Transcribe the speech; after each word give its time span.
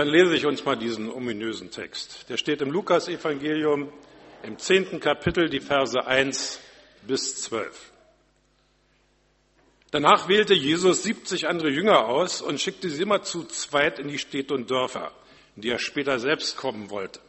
Dann 0.00 0.08
lese 0.08 0.34
ich 0.34 0.46
uns 0.46 0.64
mal 0.64 0.76
diesen 0.76 1.12
ominösen 1.12 1.70
Text. 1.70 2.24
Der 2.30 2.38
steht 2.38 2.62
im 2.62 2.70
Lukas-Evangelium 2.70 3.92
im 4.42 4.58
zehnten 4.58 4.98
Kapitel, 4.98 5.50
die 5.50 5.60
Verse 5.60 6.06
1 6.06 6.58
bis 7.06 7.42
12. 7.42 7.92
Danach 9.90 10.26
wählte 10.26 10.54
Jesus 10.54 11.02
70 11.02 11.48
andere 11.48 11.68
Jünger 11.68 12.06
aus 12.06 12.40
und 12.40 12.62
schickte 12.62 12.88
sie 12.88 13.02
immer 13.02 13.24
zu 13.24 13.44
zweit 13.44 13.98
in 13.98 14.08
die 14.08 14.16
Städte 14.16 14.54
und 14.54 14.70
Dörfer, 14.70 15.12
in 15.54 15.60
die 15.60 15.68
er 15.68 15.78
später 15.78 16.18
selbst 16.18 16.56
kommen 16.56 16.88
wollte. 16.88 17.20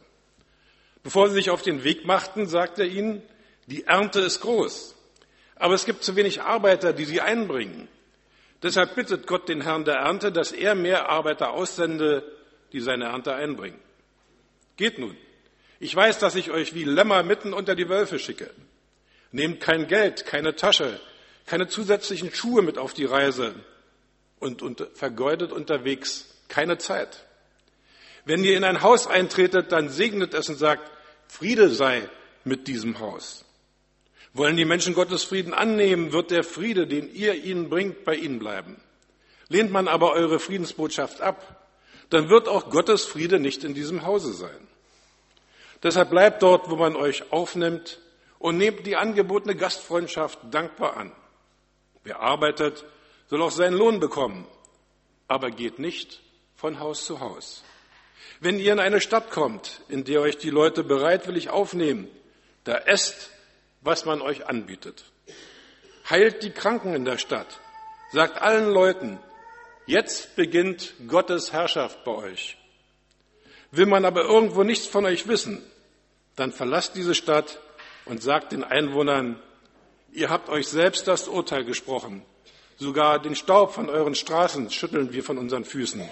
Bevor 1.02 1.28
sie 1.28 1.34
sich 1.34 1.50
auf 1.50 1.60
den 1.60 1.84
Weg 1.84 2.06
machten, 2.06 2.46
sagte 2.46 2.84
er 2.84 2.88
ihnen, 2.88 3.20
die 3.66 3.84
Ernte 3.84 4.20
ist 4.20 4.40
groß, 4.40 4.96
aber 5.56 5.74
es 5.74 5.84
gibt 5.84 6.04
zu 6.04 6.16
wenig 6.16 6.40
Arbeiter, 6.40 6.94
die 6.94 7.04
sie 7.04 7.20
einbringen. 7.20 7.88
Deshalb 8.62 8.94
bittet 8.94 9.26
Gott 9.26 9.50
den 9.50 9.60
Herrn 9.60 9.84
der 9.84 9.96
Ernte, 9.96 10.32
dass 10.32 10.52
er 10.52 10.74
mehr 10.74 11.10
Arbeiter 11.10 11.50
aussende, 11.50 12.24
die 12.72 12.80
seine 12.80 13.06
Ernte 13.06 13.34
einbringen. 13.34 13.78
Geht 14.76 14.98
nun. 14.98 15.16
Ich 15.80 15.94
weiß, 15.94 16.18
dass 16.18 16.34
ich 16.34 16.50
euch 16.50 16.74
wie 16.74 16.84
Lämmer 16.84 17.22
mitten 17.22 17.52
unter 17.52 17.74
die 17.74 17.88
Wölfe 17.88 18.18
schicke. 18.18 18.50
Nehmt 19.32 19.60
kein 19.60 19.88
Geld, 19.88 20.26
keine 20.26 20.54
Tasche, 20.54 21.00
keine 21.46 21.68
zusätzlichen 21.68 22.32
Schuhe 22.32 22.62
mit 22.62 22.78
auf 22.78 22.94
die 22.94 23.04
Reise 23.04 23.54
und, 24.38 24.62
und 24.62 24.86
vergeudet 24.94 25.52
unterwegs 25.52 26.28
keine 26.48 26.78
Zeit. 26.78 27.24
Wenn 28.24 28.44
ihr 28.44 28.56
in 28.56 28.64
ein 28.64 28.82
Haus 28.82 29.06
eintretet, 29.06 29.72
dann 29.72 29.88
segnet 29.88 30.34
es 30.34 30.48
und 30.48 30.56
sagt, 30.56 30.90
Friede 31.26 31.70
sei 31.70 32.08
mit 32.44 32.68
diesem 32.68 33.00
Haus. 33.00 33.44
Wollen 34.34 34.56
die 34.56 34.64
Menschen 34.64 34.94
Gottes 34.94 35.24
Frieden 35.24 35.52
annehmen, 35.52 36.12
wird 36.12 36.30
der 36.30 36.44
Friede, 36.44 36.86
den 36.86 37.12
ihr 37.14 37.34
ihnen 37.34 37.68
bringt, 37.68 38.04
bei 38.04 38.14
ihnen 38.14 38.38
bleiben. 38.38 38.80
Lehnt 39.48 39.70
man 39.70 39.88
aber 39.88 40.12
eure 40.12 40.38
Friedensbotschaft 40.38 41.20
ab, 41.20 41.61
dann 42.12 42.28
wird 42.28 42.46
auch 42.46 42.68
Gottes 42.68 43.04
Friede 43.04 43.38
nicht 43.40 43.64
in 43.64 43.72
diesem 43.72 44.04
Hause 44.04 44.32
sein. 44.32 44.68
Deshalb 45.82 46.10
bleibt 46.10 46.42
dort, 46.42 46.68
wo 46.68 46.76
man 46.76 46.94
euch 46.94 47.32
aufnimmt 47.32 48.00
und 48.38 48.58
nehmt 48.58 48.86
die 48.86 48.96
angebotene 48.96 49.56
Gastfreundschaft 49.56 50.38
dankbar 50.50 50.96
an. 50.96 51.12
Wer 52.04 52.20
arbeitet, 52.20 52.84
soll 53.28 53.40
auch 53.42 53.50
seinen 53.50 53.76
Lohn 53.76 53.98
bekommen, 53.98 54.46
aber 55.26 55.50
geht 55.50 55.78
nicht 55.78 56.20
von 56.54 56.80
Haus 56.80 57.06
zu 57.06 57.20
Haus. 57.20 57.64
Wenn 58.40 58.58
ihr 58.58 58.72
in 58.72 58.80
eine 58.80 59.00
Stadt 59.00 59.30
kommt, 59.30 59.80
in 59.88 60.04
der 60.04 60.20
euch 60.20 60.36
die 60.36 60.50
Leute 60.50 60.84
bereitwillig 60.84 61.48
aufnehmen, 61.48 62.08
da 62.64 62.76
esst, 62.76 63.30
was 63.80 64.04
man 64.04 64.20
euch 64.20 64.46
anbietet. 64.46 65.04
Heilt 66.10 66.42
die 66.42 66.50
Kranken 66.50 66.94
in 66.94 67.04
der 67.04 67.18
Stadt. 67.18 67.58
Sagt 68.12 68.42
allen 68.42 68.70
Leuten, 68.70 69.18
jetzt 69.86 70.36
beginnt 70.36 70.94
Gottes 71.08 71.52
Herrschaft 71.52 72.04
bei 72.04 72.12
euch. 72.12 72.56
Will 73.70 73.86
man 73.86 74.04
aber 74.04 74.22
irgendwo 74.22 74.62
nichts 74.62 74.86
von 74.86 75.04
euch 75.04 75.28
wissen, 75.28 75.62
dann 76.36 76.52
verlasst 76.52 76.94
diese 76.96 77.14
Stadt 77.14 77.60
und 78.04 78.22
sagt 78.22 78.52
den 78.52 78.64
Einwohnern, 78.64 79.40
ihr 80.12 80.30
habt 80.30 80.48
euch 80.48 80.68
selbst 80.68 81.08
das 81.08 81.28
Urteil 81.28 81.64
gesprochen. 81.64 82.22
Sogar 82.76 83.20
den 83.20 83.34
Staub 83.34 83.72
von 83.72 83.88
euren 83.88 84.14
Straßen 84.14 84.70
schütteln 84.70 85.12
wir 85.12 85.22
von 85.22 85.38
unseren 85.38 85.64
Füßen. 85.64 86.02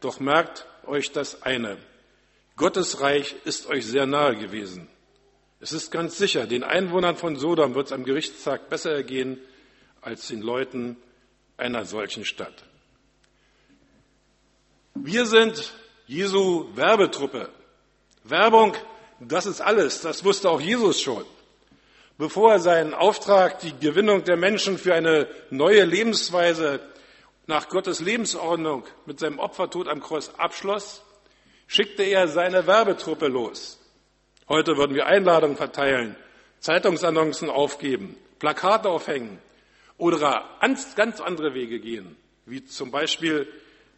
Doch 0.00 0.20
merkt 0.20 0.66
euch 0.86 1.12
das 1.12 1.42
eine. 1.42 1.78
Gottes 2.56 3.00
Reich 3.00 3.36
ist 3.44 3.68
euch 3.68 3.86
sehr 3.86 4.06
nahe 4.06 4.36
gewesen. 4.36 4.88
Es 5.60 5.72
ist 5.72 5.90
ganz 5.90 6.18
sicher, 6.18 6.46
den 6.46 6.62
Einwohnern 6.62 7.16
von 7.16 7.36
Sodom 7.36 7.74
wird 7.74 7.86
es 7.86 7.92
am 7.92 8.04
Gerichtstag 8.04 8.68
besser 8.68 8.92
ergehen 8.92 9.38
als 10.00 10.28
den 10.28 10.40
Leuten 10.40 10.96
einer 11.56 11.84
solchen 11.84 12.24
Stadt. 12.24 12.64
Wir 15.04 15.26
sind 15.26 15.72
Jesu 16.06 16.66
Werbetruppe. 16.74 17.50
Werbung, 18.24 18.74
das 19.20 19.46
ist 19.46 19.60
alles. 19.60 20.00
Das 20.00 20.24
wusste 20.24 20.50
auch 20.50 20.60
Jesus 20.60 21.00
schon. 21.00 21.24
Bevor 22.18 22.52
er 22.52 22.58
seinen 22.58 22.94
Auftrag, 22.94 23.60
die 23.60 23.78
Gewinnung 23.78 24.24
der 24.24 24.36
Menschen 24.36 24.76
für 24.76 24.94
eine 24.94 25.28
neue 25.50 25.84
Lebensweise 25.84 26.80
nach 27.46 27.68
Gottes 27.68 28.00
Lebensordnung 28.00 28.84
mit 29.06 29.20
seinem 29.20 29.38
Opfertod 29.38 29.86
am 29.88 30.00
Kreuz 30.00 30.30
abschloss, 30.36 31.02
schickte 31.68 32.02
er 32.02 32.26
seine 32.26 32.66
Werbetruppe 32.66 33.28
los. 33.28 33.78
Heute 34.48 34.76
würden 34.76 34.96
wir 34.96 35.06
Einladungen 35.06 35.56
verteilen, 35.56 36.16
Zeitungsannoncen 36.58 37.50
aufgeben, 37.50 38.16
Plakate 38.40 38.88
aufhängen 38.88 39.38
oder 39.96 40.44
ganz 40.96 41.20
andere 41.20 41.54
Wege 41.54 41.78
gehen, 41.78 42.16
wie 42.46 42.64
zum 42.64 42.90
Beispiel 42.90 43.46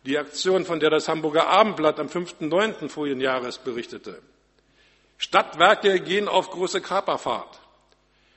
die 0.04 0.18
Aktion, 0.18 0.64
von 0.64 0.80
der 0.80 0.90
das 0.90 1.08
Hamburger 1.08 1.46
Abendblatt 1.46 2.00
am 2.00 2.06
5.9. 2.08 2.88
vorigen 2.88 3.20
Jahres 3.20 3.58
berichtete. 3.58 4.20
Stadtwerke 5.18 6.00
gehen 6.00 6.28
auf 6.28 6.50
große 6.50 6.80
Kaperfahrt. 6.80 7.60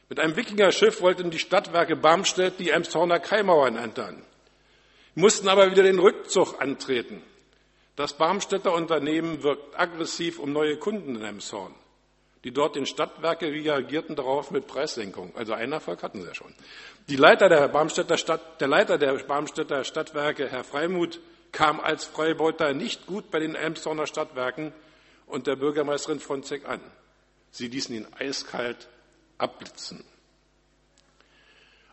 Mit 0.09 0.19
einem 0.19 0.35
Wikingerschiff 0.35 1.01
wollten 1.01 1.31
die 1.31 1.39
Stadtwerke 1.39 1.95
Barmstedt 1.95 2.59
die 2.59 2.69
Emshorner 2.69 3.19
Kaimauern 3.19 3.77
entern 3.77 4.23
mussten 5.15 5.47
aber 5.47 5.71
wieder 5.71 5.83
den 5.83 5.99
Rückzug 5.99 6.61
antreten. 6.61 7.21
Das 7.95 8.13
Barmstädter 8.13 8.73
Unternehmen 8.73 9.43
wirkt 9.43 9.79
aggressiv 9.79 10.39
um 10.39 10.51
neue 10.51 10.77
Kunden 10.77 11.15
in 11.15 11.23
Emshorn. 11.23 11.73
Die 12.43 12.51
dort 12.51 12.75
in 12.75 12.85
Stadtwerke 12.85 13.45
reagierten 13.45 14.15
darauf 14.15 14.51
mit 14.51 14.67
Preissenkung. 14.67 15.31
Also 15.35 15.53
einen 15.53 15.71
Erfolg 15.71 16.03
hatten 16.03 16.21
sie 16.21 16.27
ja 16.27 16.33
schon. 16.33 16.53
Die 17.07 17.15
Leiter 17.15 17.47
der 17.47 17.67
Barmstädter 17.69 18.17
Stadt, 18.17 18.59
der 18.59 18.67
Leiter 18.67 18.97
der 18.97 19.13
Barmstädter 19.13 19.83
Stadtwerke, 19.83 20.49
Herr 20.49 20.63
Freimuth, 20.63 21.19
kam 21.53 21.79
als 21.79 22.03
Freibeuter 22.03 22.73
nicht 22.73 23.05
gut 23.05 23.31
bei 23.31 23.39
den 23.39 23.55
Elmshorner 23.55 24.07
Stadtwerken 24.07 24.73
und 25.27 25.47
der 25.47 25.55
Bürgermeisterin 25.55 26.19
von 26.19 26.43
Zeck 26.43 26.67
an. 26.67 26.81
Sie 27.51 27.67
ließen 27.67 27.95
ihn 27.95 28.07
eiskalt 28.19 28.89
abblitzen. 29.37 30.03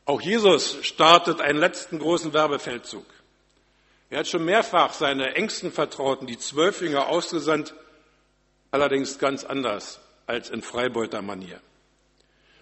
Auch 0.06 0.20
Jesus 0.20 0.78
startet 0.82 1.40
einen 1.40 1.58
letzten 1.58 2.00
großen 2.00 2.32
Werbefeldzug. 2.32 3.06
Er 4.08 4.20
hat 4.20 4.26
schon 4.26 4.44
mehrfach 4.44 4.92
seine 4.92 5.36
engsten 5.36 5.70
Vertrauten, 5.70 6.26
die 6.26 6.38
zwölf 6.38 6.80
Jünger, 6.80 7.06
ausgesandt, 7.08 7.74
allerdings 8.72 9.18
ganz 9.18 9.44
anders 9.44 10.00
als 10.26 10.50
in 10.50 10.62
Freibeuter 10.62 11.22
Manier. 11.22 11.60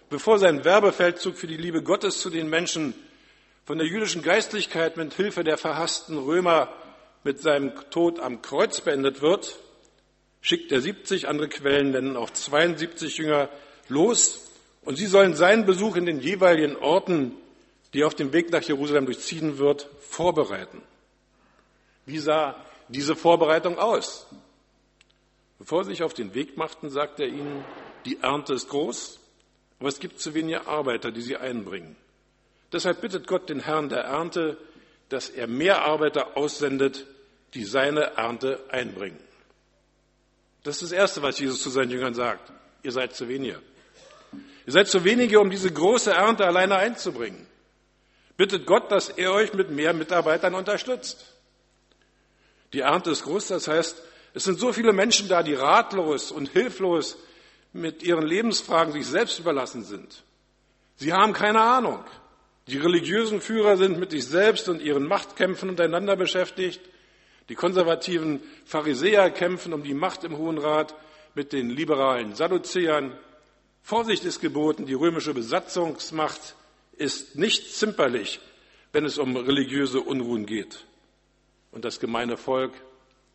Bevor 0.09 0.37
sein 0.37 0.63
Werbefeldzug 0.63 1.37
für 1.37 1.47
die 1.47 1.57
Liebe 1.57 1.81
Gottes 1.81 2.19
zu 2.19 2.29
den 2.29 2.49
Menschen 2.49 2.93
von 3.65 3.77
der 3.77 3.87
jüdischen 3.87 4.21
Geistlichkeit 4.21 4.97
mit 4.97 5.13
Hilfe 5.13 5.43
der 5.43 5.57
verhassten 5.57 6.17
Römer 6.17 6.69
mit 7.23 7.41
seinem 7.41 7.73
Tod 7.89 8.19
am 8.19 8.41
Kreuz 8.41 8.81
beendet 8.81 9.21
wird, 9.21 9.59
schickt 10.41 10.71
er 10.71 10.81
70 10.81 11.27
andere 11.27 11.49
Quellen, 11.49 11.91
nennen 11.91 12.17
auch 12.17 12.29
72 12.29 13.17
Jünger 13.17 13.49
los, 13.87 14.45
und 14.83 14.95
sie 14.95 15.07
sollen 15.07 15.35
seinen 15.35 15.65
Besuch 15.65 15.97
in 15.97 16.05
den 16.05 16.21
jeweiligen 16.21 16.77
Orten, 16.77 17.35
die 17.93 18.01
er 18.01 18.07
auf 18.07 18.15
dem 18.15 18.33
Weg 18.33 18.51
nach 18.51 18.63
Jerusalem 18.63 19.05
durchziehen 19.05 19.57
wird, 19.57 19.89
vorbereiten. 19.99 20.81
Wie 22.05 22.19
sah 22.19 22.55
diese 22.87 23.15
Vorbereitung 23.15 23.77
aus? 23.77 24.27
Bevor 25.59 25.83
sie 25.83 25.91
sich 25.91 26.03
auf 26.03 26.13
den 26.13 26.33
Weg 26.33 26.57
machten, 26.57 26.89
sagte 26.89 27.23
er 27.23 27.29
ihnen, 27.29 27.63
die 28.05 28.19
Ernte 28.21 28.53
ist 28.53 28.69
groß, 28.69 29.19
aber 29.79 29.89
es 29.89 29.99
gibt 29.99 30.19
zu 30.19 30.33
wenige 30.33 30.67
Arbeiter, 30.67 31.11
die 31.11 31.21
sie 31.21 31.37
einbringen. 31.37 31.95
Deshalb 32.71 33.01
bittet 33.01 33.27
Gott 33.27 33.49
den 33.49 33.59
Herrn 33.59 33.89
der 33.89 34.03
Ernte, 34.03 34.57
dass 35.09 35.29
er 35.29 35.47
mehr 35.47 35.83
Arbeiter 35.83 36.37
aussendet, 36.37 37.05
die 37.53 37.65
seine 37.65 38.15
Ernte 38.15 38.63
einbringen. 38.69 39.19
Das 40.63 40.81
ist 40.81 40.91
das 40.91 40.91
Erste, 40.91 41.21
was 41.21 41.39
Jesus 41.39 41.61
zu 41.61 41.69
seinen 41.69 41.91
Jüngern 41.91 42.13
sagt. 42.13 42.51
Ihr 42.83 42.91
seid 42.91 43.15
zu 43.15 43.27
wenige. 43.27 43.61
Ihr 44.65 44.73
seid 44.73 44.87
zu 44.87 45.03
wenige, 45.03 45.39
um 45.39 45.49
diese 45.49 45.71
große 45.71 46.11
Ernte 46.11 46.45
alleine 46.45 46.75
einzubringen. 46.75 47.47
Bittet 48.37 48.65
Gott, 48.65 48.91
dass 48.91 49.09
er 49.09 49.33
euch 49.33 49.53
mit 49.53 49.69
mehr 49.71 49.93
Mitarbeitern 49.93 50.53
unterstützt. 50.53 51.25
Die 52.73 52.81
Ernte 52.81 53.11
ist 53.11 53.23
groß, 53.23 53.47
das 53.47 53.67
heißt, 53.67 54.01
es 54.33 54.43
sind 54.43 54.59
so 54.59 54.71
viele 54.71 54.93
Menschen 54.93 55.27
da, 55.27 55.41
die 55.41 55.55
ratlos 55.55 56.31
und 56.31 56.49
hilflos 56.49 57.17
mit 57.73 58.03
ihren 58.03 58.25
Lebensfragen 58.25 58.93
sich 58.93 59.07
selbst 59.07 59.39
überlassen 59.39 59.83
sind. 59.83 60.23
Sie 60.97 61.13
haben 61.13 61.33
keine 61.33 61.61
Ahnung. 61.61 62.03
Die 62.69 62.77
religiösen 62.77 63.41
Führer 63.41 63.77
sind 63.77 63.99
mit 63.99 64.11
sich 64.11 64.25
selbst 64.25 64.69
und 64.69 64.79
ihren 64.79 65.07
Machtkämpfen 65.07 65.69
untereinander 65.69 66.15
beschäftigt. 66.15 66.79
Die 67.49 67.55
konservativen 67.55 68.41
Pharisäer 68.63 69.31
kämpfen 69.31 69.73
um 69.73 69.81
die 69.81 69.95
Macht 69.95 70.23
im 70.23 70.37
Hohen 70.37 70.59
Rat 70.59 70.93
mit 71.33 71.51
den 71.51 71.71
liberalen 71.71 72.35
Sadduzäern. 72.35 73.17
Vorsicht 73.81 74.23
ist 74.23 74.39
geboten, 74.39 74.85
die 74.85 74.93
römische 74.93 75.33
Besatzungsmacht 75.33 76.55
ist 76.95 77.35
nicht 77.35 77.73
zimperlich, 77.73 78.39
wenn 78.93 79.03
es 79.03 79.17
um 79.17 79.35
religiöse 79.35 80.01
Unruhen 80.01 80.45
geht. 80.45 80.85
Und 81.71 81.85
das 81.85 81.99
gemeine 81.99 82.37
Volk 82.37 82.73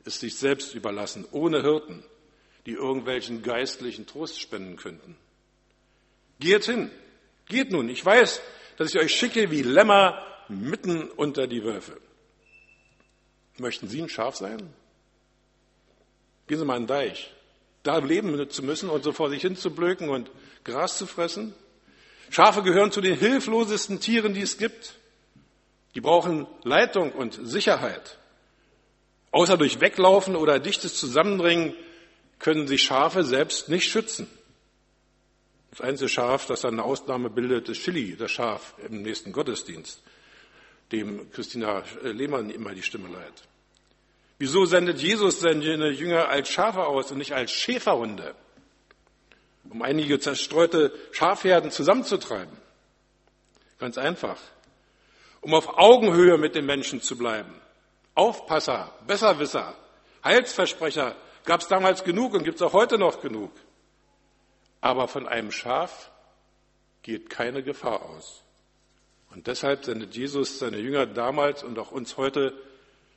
ist 0.04 0.20
sich 0.20 0.36
selbst 0.36 0.76
überlassen, 0.76 1.26
ohne 1.32 1.62
Hirten, 1.62 2.04
die 2.66 2.74
irgendwelchen 2.74 3.42
geistlichen 3.42 4.06
Trost 4.06 4.40
spenden 4.40 4.76
könnten. 4.76 5.16
Geht 6.38 6.66
hin, 6.66 6.92
geht 7.46 7.72
nun. 7.72 7.88
Ich 7.88 8.04
weiß, 8.04 8.40
dass 8.76 8.94
ich 8.94 9.00
euch 9.00 9.14
schicke 9.14 9.50
wie 9.50 9.62
Lämmer 9.62 10.22
mitten 10.48 11.08
unter 11.10 11.46
die 11.46 11.64
Wölfe. 11.64 12.00
Möchten 13.58 13.88
Sie 13.88 14.02
ein 14.02 14.08
Schaf 14.08 14.36
sein? 14.36 14.72
Gehen 16.46 16.58
Sie 16.58 16.64
mal 16.64 16.78
den 16.78 16.86
Deich. 16.86 17.32
Da 17.82 17.98
leben 17.98 18.50
zu 18.50 18.62
müssen 18.62 18.90
und 18.90 19.04
so 19.04 19.12
vor 19.12 19.30
sich 19.30 19.42
hin 19.42 19.56
zu 19.56 19.70
blöken 19.70 20.08
und 20.08 20.30
Gras 20.64 20.98
zu 20.98 21.06
fressen. 21.06 21.54
Schafe 22.30 22.62
gehören 22.62 22.90
zu 22.90 23.00
den 23.00 23.16
hilflosesten 23.16 24.00
Tieren, 24.00 24.34
die 24.34 24.40
es 24.40 24.58
gibt. 24.58 24.94
Die 25.94 26.00
brauchen 26.00 26.46
Leitung 26.62 27.12
und 27.12 27.38
Sicherheit. 27.42 28.18
Außer 29.30 29.56
durch 29.56 29.80
Weglaufen 29.80 30.34
oder 30.34 30.58
dichtes 30.58 30.96
Zusammendringen 30.96 31.74
können 32.38 32.66
sich 32.66 32.82
Schafe 32.82 33.22
selbst 33.24 33.68
nicht 33.68 33.90
schützen. 33.90 34.26
Das 35.76 35.80
einzige 35.80 36.08
Schaf, 36.08 36.46
das 36.46 36.64
eine 36.64 36.84
Ausnahme 36.84 37.30
bildet, 37.30 37.68
ist 37.68 37.80
Chili, 37.80 38.14
das 38.16 38.30
Schaf 38.30 38.74
im 38.86 39.02
nächsten 39.02 39.32
Gottesdienst, 39.32 40.04
dem 40.92 41.32
Christina 41.32 41.82
Lehmann 42.02 42.48
immer 42.50 42.72
die 42.74 42.82
Stimme 42.82 43.08
leiht. 43.08 43.42
Wieso 44.38 44.66
sendet 44.66 45.00
Jesus 45.00 45.40
seine 45.40 45.90
Jünger 45.90 46.28
als 46.28 46.48
Schafe 46.48 46.86
aus 46.86 47.10
und 47.10 47.18
nicht 47.18 47.32
als 47.32 47.50
Schäferhunde? 47.50 48.36
Um 49.68 49.82
einige 49.82 50.20
zerstreute 50.20 50.92
Schafherden 51.10 51.72
zusammenzutreiben. 51.72 52.56
Ganz 53.80 53.98
einfach. 53.98 54.38
Um 55.40 55.54
auf 55.54 55.76
Augenhöhe 55.76 56.38
mit 56.38 56.54
den 56.54 56.66
Menschen 56.66 57.00
zu 57.00 57.18
bleiben. 57.18 57.52
Aufpasser, 58.14 58.92
Besserwisser, 59.08 59.74
Heilsversprecher 60.22 61.16
gab 61.44 61.62
es 61.62 61.66
damals 61.66 62.04
genug 62.04 62.32
und 62.34 62.44
gibt 62.44 62.58
es 62.58 62.62
auch 62.62 62.74
heute 62.74 62.96
noch 62.96 63.20
genug. 63.20 63.50
Aber 64.84 65.08
von 65.08 65.26
einem 65.26 65.50
Schaf 65.50 66.10
geht 67.00 67.30
keine 67.30 67.62
Gefahr 67.62 68.02
aus. 68.02 68.42
Und 69.30 69.46
deshalb 69.46 69.86
sendet 69.86 70.14
Jesus 70.14 70.58
seine 70.58 70.76
Jünger 70.76 71.06
damals 71.06 71.62
und 71.62 71.78
auch 71.78 71.90
uns 71.90 72.18
heute 72.18 72.52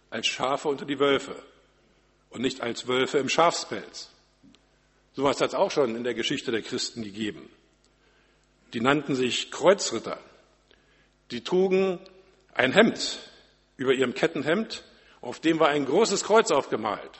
als 0.09 0.27
Schafe 0.27 0.69
unter 0.69 0.85
die 0.85 0.97
Wölfe 0.97 1.35
und 2.29 2.39
nicht 2.39 2.61
als 2.61 2.87
Wölfe 2.87 3.17
im 3.17 3.27
Schafspelz. 3.27 4.09
Sowas 5.11 5.41
hat 5.41 5.49
es 5.49 5.55
auch 5.55 5.69
schon 5.69 5.97
in 5.97 6.05
der 6.05 6.13
Geschichte 6.13 6.53
der 6.53 6.61
Christen 6.61 7.03
gegeben. 7.03 7.49
Die 8.71 8.79
nannten 8.79 9.13
sich 9.13 9.51
Kreuzritter. 9.51 10.21
Die 11.31 11.43
trugen 11.43 11.99
ein 12.53 12.71
Hemd 12.71 13.19
über 13.75 13.91
ihrem 13.91 14.13
Kettenhemd, 14.13 14.85
auf 15.19 15.41
dem 15.41 15.59
war 15.59 15.67
ein 15.67 15.83
großes 15.83 16.23
Kreuz 16.23 16.49
aufgemalt. 16.49 17.19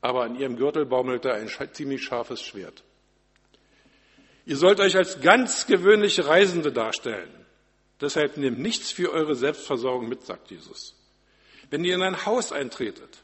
Aber 0.00 0.24
an 0.24 0.34
ihrem 0.34 0.56
Gürtel 0.56 0.84
baumelte 0.84 1.32
ein 1.32 1.48
ziemlich 1.70 2.02
scharfes 2.02 2.42
Schwert. 2.42 2.82
Ihr 4.46 4.56
sollt 4.56 4.80
euch 4.80 4.96
als 4.96 5.20
ganz 5.20 5.66
gewöhnliche 5.66 6.26
Reisende 6.26 6.72
darstellen. 6.72 7.30
Deshalb 8.00 8.36
nehmt 8.36 8.58
nichts 8.58 8.90
für 8.90 9.12
eure 9.12 9.34
Selbstversorgung 9.34 10.08
mit, 10.08 10.24
sagt 10.24 10.50
Jesus. 10.50 10.94
Wenn 11.70 11.84
ihr 11.84 11.94
in 11.94 12.02
ein 12.02 12.26
Haus 12.26 12.52
eintretet, 12.52 13.22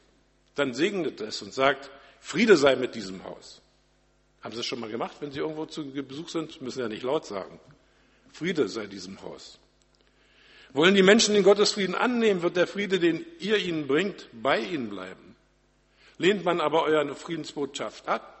dann 0.55 0.73
segnet 0.73 1.21
es 1.21 1.41
und 1.41 1.53
sagt, 1.53 1.91
Friede 2.19 2.57
sei 2.57 2.75
mit 2.75 2.95
diesem 2.95 3.23
Haus. 3.23 3.61
Haben 4.41 4.53
Sie 4.53 4.57
das 4.57 4.65
schon 4.65 4.79
mal 4.79 4.89
gemacht, 4.89 5.17
wenn 5.19 5.31
Sie 5.31 5.39
irgendwo 5.39 5.65
zu 5.65 5.85
Besuch 5.91 6.29
sind? 6.29 6.61
Müssen 6.61 6.79
ja 6.79 6.87
nicht 6.87 7.03
laut 7.03 7.25
sagen. 7.25 7.59
Friede 8.31 8.67
sei 8.67 8.87
diesem 8.87 9.21
Haus. 9.21 9.59
Wollen 10.73 10.95
die 10.95 11.03
Menschen 11.03 11.35
den 11.35 11.43
Gottesfrieden 11.43 11.95
annehmen, 11.95 12.41
wird 12.41 12.55
der 12.55 12.65
Friede, 12.65 12.99
den 12.99 13.25
ihr 13.39 13.57
ihnen 13.57 13.87
bringt, 13.87 14.29
bei 14.31 14.59
ihnen 14.59 14.89
bleiben. 14.89 15.35
Lehnt 16.17 16.45
man 16.45 16.61
aber 16.61 16.83
eure 16.83 17.13
Friedensbotschaft 17.15 18.07
ab, 18.07 18.40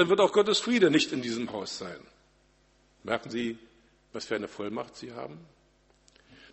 dann 0.00 0.08
wird 0.08 0.20
auch 0.20 0.32
Gottes 0.32 0.60
Friede 0.60 0.90
nicht 0.90 1.12
in 1.12 1.20
diesem 1.20 1.52
Haus 1.52 1.76
sein. 1.76 2.00
Merken 3.02 3.28
Sie, 3.28 3.58
was 4.14 4.24
für 4.24 4.34
eine 4.34 4.48
Vollmacht 4.48 4.96
Sie 4.96 5.12
haben? 5.12 5.38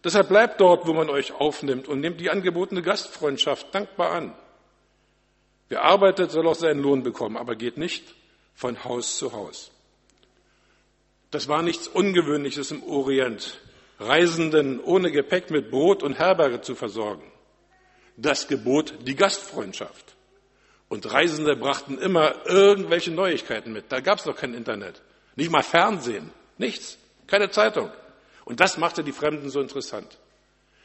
Deshalb 0.04 0.28
bleibt 0.28 0.60
dort, 0.60 0.86
wo 0.86 0.92
man 0.92 1.10
euch 1.10 1.32
aufnimmt 1.32 1.88
und 1.88 2.02
nehmt 2.02 2.20
die 2.20 2.30
angebotene 2.30 2.82
Gastfreundschaft 2.82 3.74
dankbar 3.74 4.12
an. 4.12 4.36
Wer 5.70 5.84
arbeitet, 5.84 6.32
soll 6.32 6.46
auch 6.46 6.56
seinen 6.56 6.82
Lohn 6.82 7.04
bekommen, 7.04 7.38
aber 7.38 7.56
geht 7.56 7.78
nicht 7.78 8.16
von 8.54 8.84
Haus 8.84 9.18
zu 9.18 9.32
Haus. 9.32 9.72
Das 11.32 11.48
war 11.48 11.62
nichts 11.62 11.88
Ungewöhnliches 11.88 12.72
im 12.72 12.84
Orient, 12.84 13.62
Reisenden 13.98 14.82
ohne 14.82 15.10
Gepäck 15.10 15.52
mit 15.52 15.72
Brot 15.72 16.04
und 16.04 16.20
Herberge 16.20 16.60
zu 16.60 16.76
versorgen. 16.76 17.32
Das 18.18 18.50
gebot 18.50 18.94
die 19.08 19.16
Gastfreundschaft. 19.16 20.17
Und 20.90 21.12
Reisende 21.12 21.56
brachten 21.56 21.98
immer 21.98 22.46
irgendwelche 22.46 23.12
Neuigkeiten 23.12 23.74
mit. 23.74 23.92
Da 23.92 24.00
gab 24.00 24.20
es 24.20 24.26
noch 24.26 24.36
kein 24.36 24.54
Internet, 24.54 25.02
nicht 25.36 25.52
mal 25.52 25.64
Fernsehen, 25.64 26.32
nichts, 26.58 26.98
keine 27.28 27.50
Zeitung. 27.50 27.92
Und 28.46 28.62
das 28.62 28.78
machte 28.78 29.04
die 29.04 29.12
Fremden 29.12 29.50
so 29.50 29.60
interessant. 29.60 30.18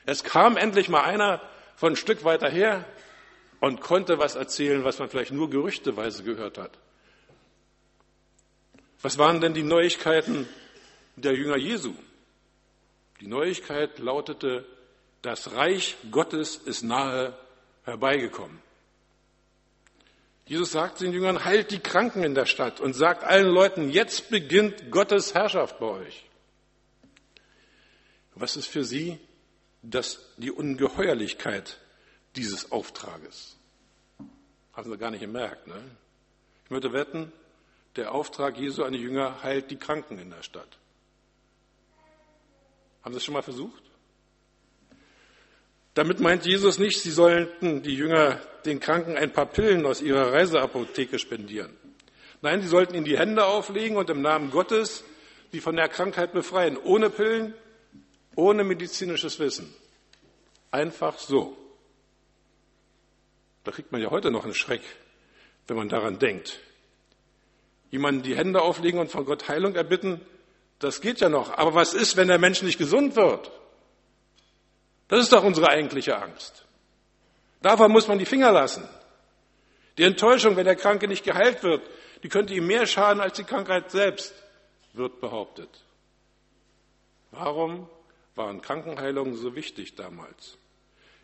Es 0.04 0.24
kam 0.24 0.56
endlich 0.56 0.88
mal 0.88 1.02
einer 1.02 1.40
von 1.76 1.92
ein 1.92 1.96
Stück 1.96 2.24
weiter 2.24 2.48
her 2.48 2.84
und 3.60 3.80
konnte 3.80 4.18
was 4.18 4.34
erzählen, 4.34 4.82
was 4.82 4.98
man 4.98 5.08
vielleicht 5.08 5.30
nur 5.30 5.48
gerüchteweise 5.48 6.24
gehört 6.24 6.58
hat. 6.58 6.76
Was 9.00 9.18
waren 9.18 9.40
denn 9.40 9.54
die 9.54 9.62
Neuigkeiten 9.62 10.48
der 11.16 11.34
Jünger 11.34 11.56
Jesu? 11.56 11.94
Die 13.20 13.28
Neuigkeit 13.28 14.00
lautete, 14.00 14.64
das 15.22 15.52
Reich 15.52 15.96
Gottes 16.10 16.56
ist 16.56 16.82
nahe 16.82 17.36
herbeigekommen. 17.84 18.60
Jesus 20.44 20.72
sagt 20.72 21.00
den 21.00 21.12
Jüngern, 21.12 21.44
heilt 21.44 21.70
die 21.70 21.78
Kranken 21.78 22.24
in 22.24 22.34
der 22.34 22.46
Stadt 22.46 22.80
und 22.80 22.94
sagt 22.94 23.24
allen 23.24 23.46
Leuten, 23.46 23.90
jetzt 23.90 24.28
beginnt 24.28 24.90
Gottes 24.90 25.34
Herrschaft 25.34 25.78
bei 25.78 25.86
euch. 25.86 26.24
Was 28.34 28.56
ist 28.56 28.66
für 28.66 28.84
sie 28.84 29.18
das, 29.82 30.20
die 30.36 30.50
Ungeheuerlichkeit 30.50 31.78
dieses 32.34 32.72
Auftrages? 32.72 33.56
Haben 34.72 34.90
sie 34.90 34.98
gar 34.98 35.10
nicht 35.10 35.20
gemerkt. 35.20 35.66
Ne? 35.66 35.80
Ich 36.64 36.70
würde 36.70 36.92
wetten, 36.92 37.30
der 37.96 38.12
Auftrag 38.12 38.58
Jesu 38.58 38.84
an 38.84 38.94
die 38.94 39.00
Jünger 39.00 39.42
heilt 39.42 39.70
die 39.70 39.76
Kranken 39.76 40.18
in 40.18 40.30
der 40.30 40.42
Stadt. 40.42 40.78
Haben 43.02 43.12
Sie 43.12 43.18
es 43.18 43.24
schon 43.24 43.34
mal 43.34 43.42
versucht? 43.42 43.82
Damit 45.94 46.20
meint 46.20 46.46
Jesus 46.46 46.78
nicht, 46.78 47.00
sie 47.00 47.10
sollten 47.10 47.82
die 47.82 47.94
Jünger 47.94 48.40
den 48.64 48.80
Kranken 48.80 49.16
ein 49.16 49.32
paar 49.32 49.46
Pillen 49.46 49.84
aus 49.84 50.00
ihrer 50.00 50.32
Reiseapotheke 50.32 51.18
spendieren. 51.18 51.76
Nein, 52.40 52.62
sie 52.62 52.68
sollten 52.68 52.94
ihnen 52.94 53.04
die 53.04 53.18
Hände 53.18 53.44
auflegen 53.44 53.96
und 53.96 54.08
im 54.08 54.22
Namen 54.22 54.50
Gottes 54.50 55.04
sie 55.52 55.60
von 55.60 55.76
der 55.76 55.88
Krankheit 55.88 56.32
befreien, 56.32 56.78
ohne 56.78 57.10
Pillen, 57.10 57.54
ohne 58.34 58.64
medizinisches 58.64 59.38
Wissen. 59.38 59.72
Einfach 60.70 61.18
so. 61.18 61.56
Da 63.64 63.70
kriegt 63.70 63.92
man 63.92 64.00
ja 64.00 64.10
heute 64.10 64.30
noch 64.30 64.44
einen 64.44 64.54
Schreck, 64.54 64.82
wenn 65.66 65.76
man 65.76 65.88
daran 65.88 66.18
denkt. 66.18 66.58
Jemanden 67.90 68.22
die 68.22 68.34
Hände 68.34 68.62
auflegen 68.62 68.98
und 68.98 69.10
von 69.10 69.26
Gott 69.26 69.48
Heilung 69.48 69.74
erbitten, 69.74 70.20
das 70.78 71.02
geht 71.02 71.20
ja 71.20 71.28
noch. 71.28 71.56
Aber 71.58 71.74
was 71.74 71.92
ist, 71.92 72.16
wenn 72.16 72.28
der 72.28 72.38
Mensch 72.38 72.62
nicht 72.62 72.78
gesund 72.78 73.14
wird? 73.14 73.52
Das 75.12 75.24
ist 75.24 75.32
doch 75.34 75.44
unsere 75.44 75.68
eigentliche 75.68 76.16
Angst. 76.16 76.64
Davon 77.60 77.92
muss 77.92 78.08
man 78.08 78.18
die 78.18 78.24
Finger 78.24 78.50
lassen. 78.50 78.88
Die 79.98 80.04
Enttäuschung, 80.04 80.56
wenn 80.56 80.64
der 80.64 80.74
Kranke 80.74 81.06
nicht 81.06 81.22
geheilt 81.22 81.62
wird, 81.62 81.82
die 82.22 82.30
könnte 82.30 82.54
ihm 82.54 82.66
mehr 82.66 82.86
schaden 82.86 83.20
als 83.20 83.36
die 83.36 83.44
Krankheit 83.44 83.90
selbst, 83.90 84.32
wird 84.94 85.20
behauptet. 85.20 85.68
Warum 87.30 87.90
waren 88.36 88.62
Krankenheilungen 88.62 89.34
so 89.34 89.54
wichtig 89.54 89.96
damals? 89.96 90.56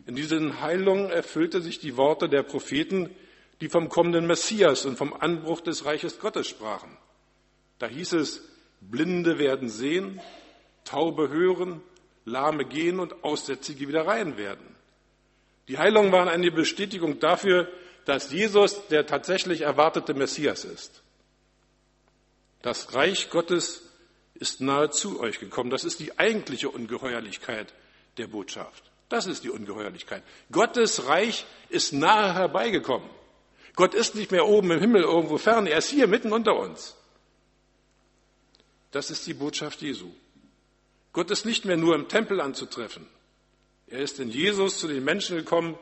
In 0.05 0.15
diesen 0.15 0.61
Heilungen 0.61 1.09
erfüllte 1.09 1.59
sich 1.59 1.79
die 1.79 1.97
Worte 1.97 2.29
der 2.29 2.43
Propheten, 2.43 3.09
die 3.59 3.69
vom 3.69 3.89
kommenden 3.89 4.27
Messias 4.27 4.85
und 4.85 4.97
vom 4.97 5.13
Anbruch 5.13 5.61
des 5.61 5.85
Reiches 5.85 6.19
Gottes 6.19 6.47
sprachen. 6.47 6.95
Da 7.79 7.87
hieß 7.87 8.13
es, 8.13 8.47
Blinde 8.81 9.39
werden 9.39 9.67
sehen, 9.67 10.21
Taube 10.85 11.29
hören, 11.29 11.81
Lahme 12.25 12.65
gehen 12.65 12.99
und 12.99 13.23
Aussätzige 13.23 13.87
wieder 13.87 14.05
rein 14.05 14.37
werden. 14.37 14.75
Die 15.67 15.77
Heilungen 15.77 16.11
waren 16.11 16.27
eine 16.27 16.51
Bestätigung 16.51 17.19
dafür, 17.19 17.67
dass 18.05 18.31
Jesus 18.31 18.87
der 18.87 19.05
tatsächlich 19.05 19.61
erwartete 19.61 20.13
Messias 20.13 20.65
ist. 20.65 21.03
Das 22.61 22.93
Reich 22.93 23.29
Gottes 23.29 23.83
ist 24.33 24.61
nahe 24.61 24.89
zu 24.89 25.19
euch 25.19 25.39
gekommen. 25.39 25.69
Das 25.69 25.83
ist 25.83 25.99
die 25.99 26.17
eigentliche 26.17 26.69
Ungeheuerlichkeit 26.69 27.73
der 28.17 28.27
Botschaft. 28.27 28.83
Das 29.09 29.27
ist 29.27 29.43
die 29.43 29.49
Ungeheuerlichkeit. 29.49 30.23
Gottes 30.51 31.07
Reich 31.07 31.45
ist 31.69 31.93
nahe 31.93 32.33
herbeigekommen. 32.33 33.09
Gott 33.75 33.93
ist 33.93 34.15
nicht 34.15 34.31
mehr 34.31 34.47
oben 34.47 34.71
im 34.71 34.79
Himmel 34.79 35.03
irgendwo 35.03 35.37
fern, 35.37 35.67
er 35.67 35.77
ist 35.77 35.89
hier 35.89 36.07
mitten 36.07 36.31
unter 36.31 36.57
uns. 36.57 36.95
Das 38.91 39.11
ist 39.11 39.25
die 39.27 39.33
Botschaft 39.33 39.81
Jesu. 39.81 40.11
Gott 41.13 41.31
ist 41.31 41.45
nicht 41.45 41.65
mehr 41.65 41.77
nur 41.77 41.95
im 41.95 42.07
Tempel 42.07 42.39
anzutreffen. 42.41 43.07
Er 43.87 43.99
ist 43.99 44.19
in 44.19 44.29
Jesus 44.29 44.77
zu 44.77 44.87
den 44.87 45.03
Menschen 45.03 45.37
gekommen 45.37 45.77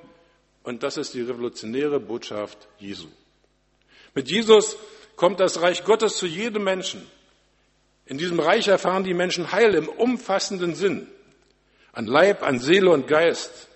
und 0.64 0.84
das 0.84 0.98
ist 0.98 1.14
die 1.14 1.22
revolutionäre 1.22 2.00
Botschaft 2.00 2.68
Jesu. 2.80 3.08
Mit 4.14 4.30
Jesus 4.30 4.78
kommt 5.16 5.40
das 5.40 5.62
Reich 5.62 5.84
Gottes 5.84 6.18
zu 6.18 6.26
jedem 6.26 6.64
Menschen. 6.64 7.06
In 8.06 8.18
diesem 8.18 8.40
Reich 8.40 8.68
erfahren 8.68 9.04
die 9.04 9.14
Menschen 9.14 9.52
Heil 9.52 9.76
im 9.76 9.90
umfassenden 9.90 10.76
Sinn 10.76 11.08
an 11.98 12.06
Leib, 12.06 12.44
an 12.44 12.60
Seele 12.60 12.92
und 12.92 13.08
Geist. 13.08 13.70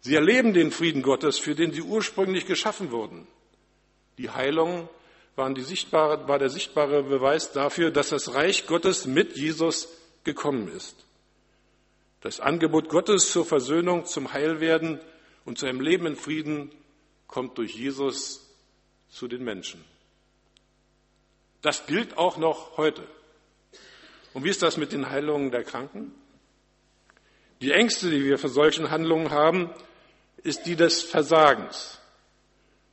Sie 0.00 0.16
erleben 0.16 0.54
den 0.54 0.72
Frieden 0.72 1.02
Gottes, 1.02 1.38
für 1.38 1.54
den 1.54 1.72
sie 1.72 1.82
ursprünglich 1.82 2.46
geschaffen 2.46 2.90
wurden. 2.90 3.28
Die 4.18 4.30
Heilung 4.30 4.88
waren 5.36 5.54
die 5.54 5.62
sichtbare, 5.62 6.26
war 6.26 6.40
der 6.40 6.48
sichtbare 6.48 7.04
Beweis 7.04 7.52
dafür, 7.52 7.92
dass 7.92 8.08
das 8.08 8.34
Reich 8.34 8.66
Gottes 8.66 9.06
mit 9.06 9.36
Jesus 9.36 9.88
gekommen 10.26 10.68
ist. 10.68 11.06
Das 12.20 12.40
Angebot 12.40 12.90
Gottes 12.90 13.30
zur 13.30 13.46
Versöhnung, 13.46 14.04
zum 14.04 14.34
Heilwerden 14.34 15.00
und 15.46 15.56
zu 15.58 15.64
einem 15.64 15.80
Leben 15.80 16.04
in 16.06 16.16
Frieden 16.16 16.70
kommt 17.26 17.56
durch 17.56 17.74
Jesus 17.74 18.54
zu 19.08 19.28
den 19.28 19.42
Menschen. 19.44 19.82
Das 21.62 21.86
gilt 21.86 22.18
auch 22.18 22.36
noch 22.36 22.76
heute. 22.76 23.02
Und 24.34 24.44
wie 24.44 24.50
ist 24.50 24.62
das 24.62 24.76
mit 24.76 24.92
den 24.92 25.08
Heilungen 25.08 25.50
der 25.50 25.64
Kranken? 25.64 26.12
Die 27.62 27.72
Ängste, 27.72 28.10
die 28.10 28.24
wir 28.24 28.38
für 28.38 28.50
solchen 28.50 28.90
Handlungen 28.90 29.30
haben, 29.30 29.70
ist 30.42 30.66
die 30.66 30.76
des 30.76 31.02
Versagens. 31.02 32.00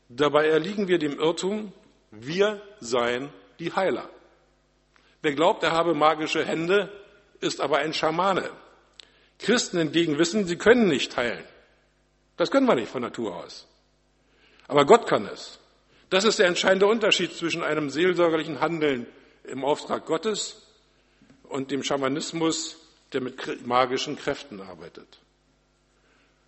Dabei 0.07 0.47
erliegen 0.47 0.87
wir 0.87 0.99
dem 0.99 1.19
Irrtum, 1.19 1.73
wir 2.11 2.61
seien 2.79 3.29
die 3.59 3.73
Heiler. 3.73 4.09
Wer 5.21 5.33
glaubt, 5.33 5.63
er 5.63 5.71
habe 5.71 5.93
magische 5.93 6.45
Hände, 6.45 6.91
ist 7.43 7.61
aber 7.61 7.77
ein 7.77 7.93
Schamane. 7.93 8.49
Christen 9.39 9.77
hingegen 9.77 10.17
wissen, 10.17 10.47
sie 10.47 10.57
können 10.57 10.87
nicht 10.87 11.15
heilen. 11.17 11.43
Das 12.37 12.49
können 12.49 12.65
wir 12.65 12.75
nicht 12.75 12.89
von 12.89 13.01
Natur 13.01 13.35
aus. 13.35 13.67
Aber 14.67 14.85
Gott 14.85 15.07
kann 15.07 15.27
es. 15.27 15.59
Das 16.09 16.23
ist 16.23 16.39
der 16.39 16.47
entscheidende 16.47 16.87
Unterschied 16.87 17.33
zwischen 17.33 17.63
einem 17.63 17.89
seelsorgerlichen 17.89 18.59
Handeln 18.59 19.07
im 19.43 19.65
Auftrag 19.65 20.05
Gottes 20.05 20.61
und 21.43 21.71
dem 21.71 21.83
Schamanismus, 21.83 22.77
der 23.11 23.21
mit 23.21 23.65
magischen 23.65 24.15
Kräften 24.15 24.61
arbeitet. 24.61 25.19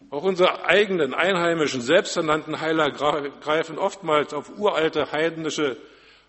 Auch 0.09 0.23
unsere 0.23 0.65
eigenen 0.65 1.13
einheimischen, 1.13 1.81
selbsternannten 1.81 2.61
Heiler 2.61 2.91
greifen 2.91 3.77
oftmals 3.77 4.33
auf 4.33 4.57
uralte 4.57 5.11
heidnische 5.11 5.77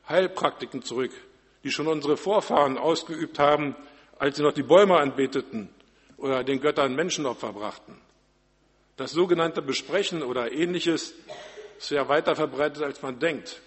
Heilpraktiken 0.09 0.83
zurück, 0.83 1.13
die 1.63 1.71
schon 1.71 1.87
unsere 1.87 2.17
Vorfahren 2.17 2.79
ausgeübt 2.79 3.39
haben, 3.39 3.77
als 4.19 4.37
sie 4.37 4.43
noch 4.43 4.53
die 4.53 4.63
Bäume 4.63 4.97
anbeteten 4.99 5.69
oder 6.17 6.45
den 6.45 6.61
Göttern 6.61 6.95
Menschenopfer 6.95 7.53
brachten. 7.53 8.01
Das 8.97 9.13
sogenannte 9.13 9.61
Besprechen 9.61 10.23
oder 10.23 10.53
ähnliches 10.53 11.15
ist 11.79 11.91
ja 11.91 12.09
weiter 12.09 12.35
verbreitet, 12.35 12.83
als 12.83 13.03
man 13.03 13.19
denkt. 13.19 13.61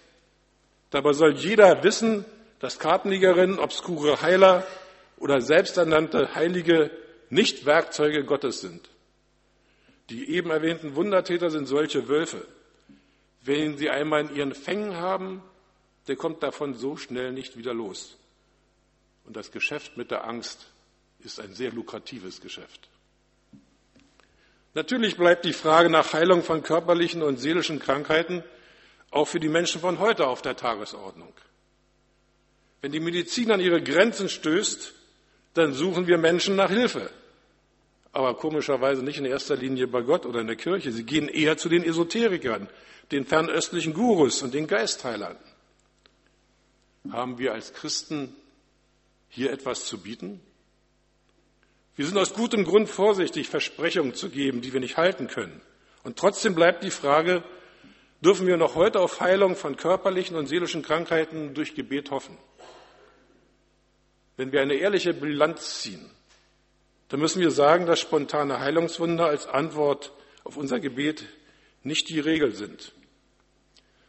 Dabei 0.90 1.12
soll 1.12 1.36
jeder 1.36 1.84
wissen, 1.84 2.24
dass 2.58 2.78
Kartenlegerinnen, 2.78 3.58
obskure 3.58 4.20
Heiler 4.22 4.66
oder 5.18 5.40
selbsternannte 5.40 6.34
Heilige 6.34 6.90
nicht 7.28 7.64
Werkzeuge 7.64 8.24
Gottes 8.24 8.60
sind. 8.60 8.88
Die 10.10 10.30
eben 10.30 10.50
erwähnten 10.50 10.96
Wundertäter 10.96 11.50
sind 11.50 11.66
solche 11.66 12.08
Wölfe. 12.08 12.44
Wen 13.42 13.78
sie 13.78 13.88
einmal 13.88 14.22
in 14.22 14.34
ihren 14.34 14.54
Fängen 14.54 14.96
haben, 14.96 15.42
der 16.08 16.16
kommt 16.16 16.42
davon 16.42 16.74
so 16.74 16.96
schnell 16.96 17.32
nicht 17.32 17.56
wieder 17.56 17.72
los. 17.72 18.18
Und 19.30 19.36
das 19.36 19.52
Geschäft 19.52 19.96
mit 19.96 20.10
der 20.10 20.24
Angst 20.24 20.66
ist 21.20 21.38
ein 21.38 21.54
sehr 21.54 21.70
lukratives 21.70 22.40
Geschäft. 22.40 22.88
Natürlich 24.74 25.16
bleibt 25.16 25.44
die 25.44 25.52
Frage 25.52 25.88
nach 25.88 26.12
Heilung 26.12 26.42
von 26.42 26.64
körperlichen 26.64 27.22
und 27.22 27.36
seelischen 27.36 27.78
Krankheiten 27.78 28.42
auch 29.12 29.26
für 29.26 29.38
die 29.38 29.48
Menschen 29.48 29.80
von 29.80 30.00
heute 30.00 30.26
auf 30.26 30.42
der 30.42 30.56
Tagesordnung. 30.56 31.32
Wenn 32.80 32.90
die 32.90 32.98
Medizin 32.98 33.52
an 33.52 33.60
ihre 33.60 33.80
Grenzen 33.80 34.28
stößt, 34.28 34.94
dann 35.54 35.74
suchen 35.74 36.08
wir 36.08 36.18
Menschen 36.18 36.56
nach 36.56 36.70
Hilfe 36.70 37.08
aber 38.12 38.34
komischerweise 38.34 39.02
nicht 39.02 39.18
in 39.18 39.24
erster 39.24 39.56
Linie 39.56 39.86
bei 39.86 40.02
Gott 40.02 40.26
oder 40.26 40.40
in 40.40 40.46
der 40.46 40.56
Kirche. 40.56 40.90
Sie 40.90 41.04
gehen 41.04 41.28
eher 41.28 41.56
zu 41.56 41.68
den 41.68 41.84
Esoterikern, 41.84 42.68
den 43.12 43.24
fernöstlichen 43.24 43.94
Gurus 43.94 44.42
und 44.42 44.52
den 44.52 44.66
Geistheilern. 44.66 45.36
Haben 47.10 47.38
wir 47.38 47.54
als 47.54 47.72
Christen 47.72 48.34
hier 49.30 49.50
etwas 49.52 49.86
zu 49.86 49.98
bieten? 50.02 50.40
Wir 51.96 52.06
sind 52.06 52.18
aus 52.18 52.34
gutem 52.34 52.64
Grund 52.64 52.88
vorsichtig, 52.88 53.48
Versprechungen 53.48 54.14
zu 54.14 54.30
geben, 54.30 54.60
die 54.60 54.72
wir 54.72 54.80
nicht 54.80 54.96
halten 54.96 55.26
können. 55.26 55.60
Und 56.02 56.18
trotzdem 56.18 56.54
bleibt 56.54 56.82
die 56.82 56.90
Frage, 56.90 57.42
dürfen 58.20 58.46
wir 58.46 58.56
noch 58.56 58.74
heute 58.74 59.00
auf 59.00 59.20
Heilung 59.20 59.56
von 59.56 59.76
körperlichen 59.76 60.36
und 60.36 60.46
seelischen 60.46 60.82
Krankheiten 60.82 61.54
durch 61.54 61.74
Gebet 61.74 62.10
hoffen? 62.10 62.36
Wenn 64.36 64.52
wir 64.52 64.62
eine 64.62 64.74
ehrliche 64.74 65.12
Bilanz 65.12 65.82
ziehen, 65.82 66.10
dann 67.08 67.20
müssen 67.20 67.40
wir 67.40 67.50
sagen, 67.50 67.86
dass 67.86 68.00
spontane 68.00 68.60
Heilungswunder 68.60 69.26
als 69.26 69.46
Antwort 69.46 70.12
auf 70.44 70.56
unser 70.56 70.80
Gebet 70.80 71.26
nicht 71.82 72.08
die 72.08 72.20
Regel 72.20 72.54
sind. 72.54 72.92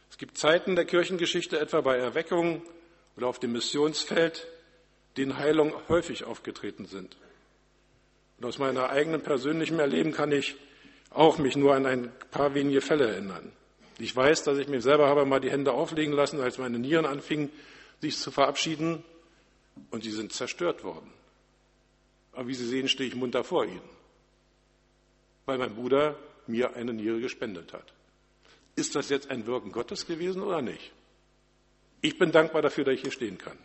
Es 0.08 0.18
gibt 0.18 0.38
Zeiten 0.38 0.76
der 0.76 0.84
Kirchengeschichte, 0.84 1.58
etwa 1.58 1.80
bei 1.80 1.96
Erweckungen 1.96 2.62
oder 3.16 3.26
auf 3.26 3.38
dem 3.38 3.52
Missionsfeld, 3.52 4.46
denen 5.16 5.38
Heilungen 5.38 5.74
häufig 5.88 6.24
aufgetreten 6.24 6.86
sind. 6.86 7.16
Und 8.38 8.46
aus 8.46 8.58
meiner 8.58 8.90
eigenen 8.90 9.22
persönlichen 9.22 9.78
Erleben 9.78 10.12
kann 10.12 10.32
ich 10.32 10.56
auch 11.10 11.38
mich 11.38 11.56
nur 11.56 11.74
an 11.74 11.86
ein 11.86 12.12
paar 12.30 12.54
wenige 12.54 12.80
Fälle 12.80 13.08
erinnern. 13.08 13.52
Ich 13.98 14.14
weiß, 14.14 14.44
dass 14.44 14.58
ich 14.58 14.68
mir 14.68 14.80
selber 14.80 15.08
habe 15.08 15.26
mal 15.26 15.40
die 15.40 15.50
Hände 15.50 15.72
auflegen 15.72 16.14
lassen, 16.14 16.40
als 16.40 16.58
meine 16.58 16.78
Nieren 16.78 17.06
anfingen, 17.06 17.50
sich 18.00 18.18
zu 18.18 18.30
verabschieden, 18.30 19.04
und 19.90 20.04
sie 20.04 20.10
sind 20.10 20.32
zerstört 20.32 20.84
worden. 20.84 21.10
Aber 22.32 22.48
wie 22.48 22.54
Sie 22.54 22.66
sehen, 22.66 22.88
stehe 22.88 23.08
ich 23.08 23.14
munter 23.14 23.44
vor 23.44 23.64
Ihnen, 23.64 23.88
weil 25.46 25.58
mein 25.58 25.74
Bruder 25.74 26.16
mir 26.46 26.74
eine 26.76 26.92
Niere 26.92 27.20
gespendet 27.20 27.72
hat. 27.72 27.92
Ist 28.74 28.94
das 28.94 29.10
jetzt 29.10 29.30
ein 29.30 29.46
Wirken 29.46 29.70
Gottes 29.70 30.06
gewesen 30.06 30.42
oder 30.42 30.62
nicht? 30.62 30.92
Ich 32.00 32.18
bin 32.18 32.32
dankbar 32.32 32.62
dafür, 32.62 32.84
dass 32.84 32.94
ich 32.94 33.02
hier 33.02 33.12
stehen 33.12 33.38
kann. 33.38 33.58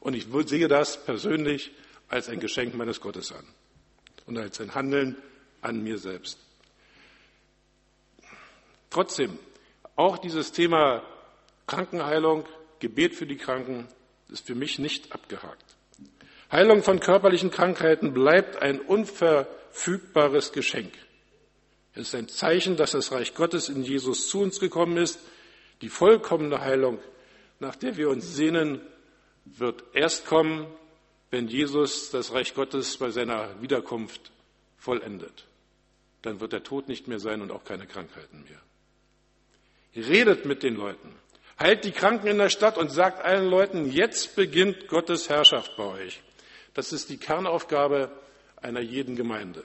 Und 0.00 0.14
ich 0.14 0.26
sehe 0.46 0.66
das 0.66 1.04
persönlich 1.04 1.70
als 2.08 2.28
ein 2.28 2.40
Geschenk 2.40 2.74
meines 2.74 3.00
Gottes 3.00 3.32
an 3.32 3.44
und 4.26 4.38
als 4.38 4.60
ein 4.60 4.74
Handeln 4.74 5.16
an 5.60 5.82
mir 5.82 5.98
selbst. 5.98 6.38
Trotzdem, 8.88 9.38
auch 9.94 10.18
dieses 10.18 10.52
Thema 10.52 11.02
Krankenheilung, 11.66 12.44
Gebet 12.80 13.14
für 13.14 13.26
die 13.26 13.36
Kranken 13.36 13.86
ist 14.28 14.46
für 14.46 14.54
mich 14.54 14.78
nicht 14.78 15.12
abgehakt. 15.12 15.76
Heilung 16.50 16.82
von 16.82 16.98
körperlichen 16.98 17.50
Krankheiten 17.50 18.12
bleibt 18.12 18.60
ein 18.60 18.80
unverfügbares 18.80 20.52
Geschenk. 20.52 20.92
Es 21.94 22.08
ist 22.08 22.14
ein 22.14 22.28
Zeichen, 22.28 22.76
dass 22.76 22.92
das 22.92 23.12
Reich 23.12 23.34
Gottes 23.34 23.68
in 23.68 23.82
Jesus 23.82 24.28
zu 24.28 24.40
uns 24.40 24.58
gekommen 24.58 24.96
ist. 24.96 25.20
Die 25.82 25.88
vollkommene 25.88 26.60
Heilung, 26.60 26.98
nach 27.60 27.76
der 27.76 27.96
wir 27.96 28.08
uns 28.08 28.34
sehnen, 28.34 28.80
wird 29.44 29.84
erst 29.94 30.26
kommen, 30.26 30.66
wenn 31.30 31.48
Jesus 31.48 32.10
das 32.10 32.32
Reich 32.32 32.54
Gottes 32.54 32.96
bei 32.96 33.10
seiner 33.10 33.60
Wiederkunft 33.60 34.30
vollendet. 34.76 35.46
Dann 36.22 36.40
wird 36.40 36.52
der 36.52 36.62
Tod 36.62 36.88
nicht 36.88 37.08
mehr 37.08 37.20
sein 37.20 37.40
und 37.40 37.50
auch 37.50 37.64
keine 37.64 37.86
Krankheiten 37.86 38.44
mehr. 38.44 38.60
Redet 40.04 40.44
mit 40.44 40.62
den 40.62 40.76
Leuten. 40.76 41.14
Heilt 41.58 41.84
die 41.84 41.92
Kranken 41.92 42.26
in 42.26 42.38
der 42.38 42.48
Stadt 42.48 42.78
und 42.78 42.90
sagt 42.90 43.24
allen 43.24 43.48
Leuten, 43.48 43.90
jetzt 43.90 44.34
beginnt 44.34 44.88
Gottes 44.88 45.28
Herrschaft 45.28 45.76
bei 45.76 45.84
euch. 45.84 46.22
Das 46.74 46.92
ist 46.92 47.10
die 47.10 47.18
Kernaufgabe 47.18 48.10
einer 48.62 48.80
jeden 48.80 49.16
Gemeinde. 49.16 49.64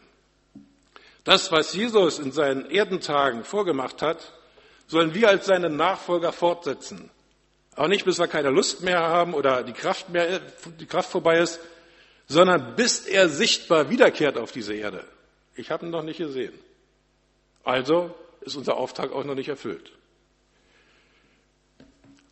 Das, 1.24 1.52
was 1.52 1.74
Jesus 1.74 2.20
in 2.20 2.32
seinen 2.32 2.70
Erdentagen 2.70 3.44
vorgemacht 3.44 4.02
hat, 4.02 4.34
sollen 4.88 5.14
wir 5.14 5.30
als 5.30 5.48
seine 5.48 5.70
Nachfolger 5.70 6.32
fortsetzen. 6.32 7.10
Aber 7.76 7.88
nicht, 7.88 8.06
bis 8.06 8.20
wir 8.20 8.28
keine 8.28 8.50
Lust 8.50 8.82
mehr 8.82 9.00
haben 9.00 9.34
oder 9.34 9.64
die 9.64 9.74
Kraft, 9.74 10.10
mehr, 10.10 10.42
die 10.80 10.86
Kraft 10.86 11.10
vorbei 11.10 11.40
ist, 11.40 11.60
sondern 12.28 12.76
bis 12.76 13.06
er 13.06 13.30
sichtbar 13.30 13.90
wiederkehrt 13.90 14.38
auf 14.38 14.52
diese 14.52 14.74
Erde. 14.74 15.04
Ich 15.56 15.72
habe 15.72 15.86
ihn 15.86 15.92
noch 15.92 16.04
nicht 16.04 16.18
gesehen. 16.18 16.54
Also 17.64 18.16
ist 18.42 18.56
unser 18.56 18.78
Auftrag 18.78 19.12
auch 19.12 19.24
noch 19.24 19.36
nicht 19.36 19.50
erfüllt. 19.50 19.92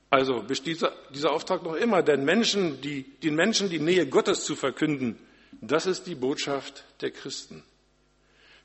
Also 0.09 0.43
besteht 0.43 0.75
dieser, 0.75 0.93
dieser 1.09 1.31
Auftrag 1.31 1.63
noch 1.63 1.73
immer, 1.73 2.03
denn 2.03 2.23
Menschen, 2.23 2.81
die, 2.81 3.03
den 3.03 3.35
Menschen 3.35 3.69
die 3.69 3.79
Nähe 3.79 4.05
Gottes 4.07 4.45
zu 4.45 4.55
verkünden, 4.55 5.17
das 5.59 5.87
ist 5.87 6.05
die 6.05 6.15
Botschaft 6.15 6.83
der 7.01 7.11
Christen. 7.11 7.63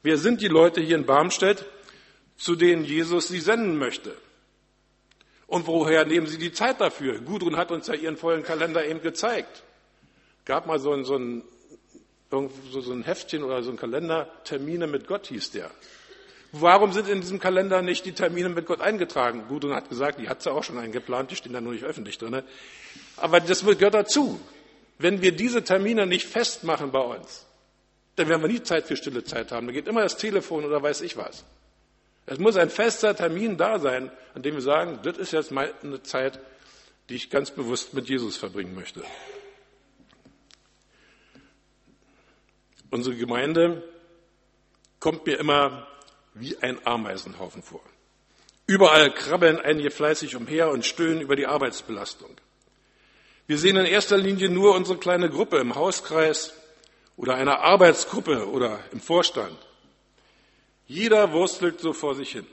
Wer 0.03 0.19
sind 0.19 0.43
die 0.43 0.49
Leute 0.49 0.81
hier 0.81 0.97
in 0.97 1.07
Barmstedt, 1.07 1.65
zu 2.37 2.55
denen 2.55 2.85
Jesus 2.85 3.29
sie 3.29 3.41
senden 3.41 3.79
möchte? 3.79 4.15
Und 5.49 5.67
woher 5.67 6.05
nehmen 6.05 6.29
sie 6.29 6.39
die 6.39 6.53
Zeit 6.53 6.81
dafür? 6.81 7.19
Gudrun 7.19 7.57
hat 7.57 7.73
uns 7.73 7.89
ja 7.89 7.95
ihren 7.95 8.17
vollen 8.17 8.45
Kalender 8.45 8.87
eben 8.87 9.03
gezeigt. 9.03 9.65
Gab 10.45 10.67
mal 10.67 10.79
so 10.79 10.93
ein, 10.93 11.05
so 11.05 11.17
ein, 11.17 11.43
so 12.31 12.93
ein 12.93 13.03
Heftchen 13.03 13.43
oder 13.43 13.63
so 13.63 13.71
ein 13.71 13.77
Kalender, 13.77 14.31
Termine 14.45 14.87
mit 14.87 15.09
Gott 15.09 15.27
hieß 15.27 15.51
der. 15.51 15.71
Warum 16.53 16.93
sind 16.93 17.09
in 17.09 17.21
diesem 17.21 17.41
Kalender 17.41 17.83
nicht 17.83 18.07
die 18.07 18.13
Termine 18.13 18.49
mit 18.51 18.67
Gott 18.67 18.81
eingetragen? 18.81 19.47
Gudrun 19.49 19.75
hat 19.75 19.89
gesagt, 19.89 20.21
die 20.21 20.29
hat 20.29 20.43
sie 20.43 20.53
auch 20.53 20.63
schon 20.63 20.79
eingeplant, 20.79 21.31
die 21.31 21.37
stehen 21.37 21.53
da 21.53 21.61
nur 21.61 21.73
nicht 21.73 21.85
öffentlich 21.85 22.19
drin. 22.19 22.43
Aber 23.17 23.41
das 23.41 23.65
gehört 23.65 23.95
dazu. 23.95 24.41
Wenn 24.99 25.23
wir 25.23 25.33
diese 25.33 25.65
Termine 25.65 26.07
nicht 26.07 26.27
festmachen 26.27 26.93
bei 26.93 27.01
uns, 27.01 27.49
Dann 28.19 28.29
werden 28.29 28.43
wir 28.43 28.49
nie 28.49 28.63
Zeit 28.65 28.87
für 28.87 28.97
stille 28.97 29.23
Zeit 29.23 29.53
haben. 29.53 29.69
Da 29.69 29.73
geht 29.73 29.87
immer 29.87 30.03
das 30.03 30.17
Telefon 30.17 30.65
oder 30.65 30.83
weiß 30.83 31.03
ich 31.03 31.17
was. 31.17 31.45
Es 32.31 32.39
muss 32.39 32.59
ein 32.59 32.69
fester 32.69 33.17
Termin 33.17 33.57
da 33.57 33.79
sein, 33.79 34.11
an 34.35 34.43
dem 34.43 34.55
wir 34.55 34.61
sagen, 34.61 35.01
das 35.03 35.17
ist 35.17 35.33
jetzt 35.33 35.51
mal 35.51 35.73
eine 35.83 36.03
Zeit, 36.03 36.39
die 37.09 37.15
ich 37.15 37.31
ganz 37.31 37.51
bewusst 37.51 37.95
mit 37.95 38.07
Jesus 38.07 38.37
verbringen 38.37 38.75
möchte. 38.75 39.03
Unsere 42.91 43.17
Gemeinde 43.17 43.83
kommt 45.01 45.25
mir 45.25 45.39
immer 45.39 45.87
wie 46.35 46.59
ein 46.59 46.87
Ameisenhaufen 46.87 47.63
vor. 47.63 47.83
Überall 48.67 49.11
krabbeln 49.11 49.59
einige 49.59 49.91
fleißig 49.91 50.37
umher 50.37 50.69
und 50.69 50.85
stöhnen 50.85 51.23
über 51.23 51.35
die 51.35 51.47
Arbeitsbelastung. 51.47 52.37
Wir 53.47 53.57
sehen 53.57 53.77
in 53.77 53.87
erster 53.87 54.19
Linie 54.19 54.51
nur 54.51 54.75
unsere 54.75 54.99
kleine 54.99 55.31
Gruppe 55.31 55.57
im 55.61 55.75
Hauskreis 55.75 56.53
oder 57.17 57.37
einer 57.37 57.61
Arbeitsgruppe 57.61 58.51
oder 58.51 58.81
im 58.93 59.01
Vorstand. 59.01 59.57
Jeder 60.89 61.33
wurstelt 61.33 61.81
so 61.81 61.93
vor 61.93 62.15
sich 62.15 62.33
hin. 62.33 62.47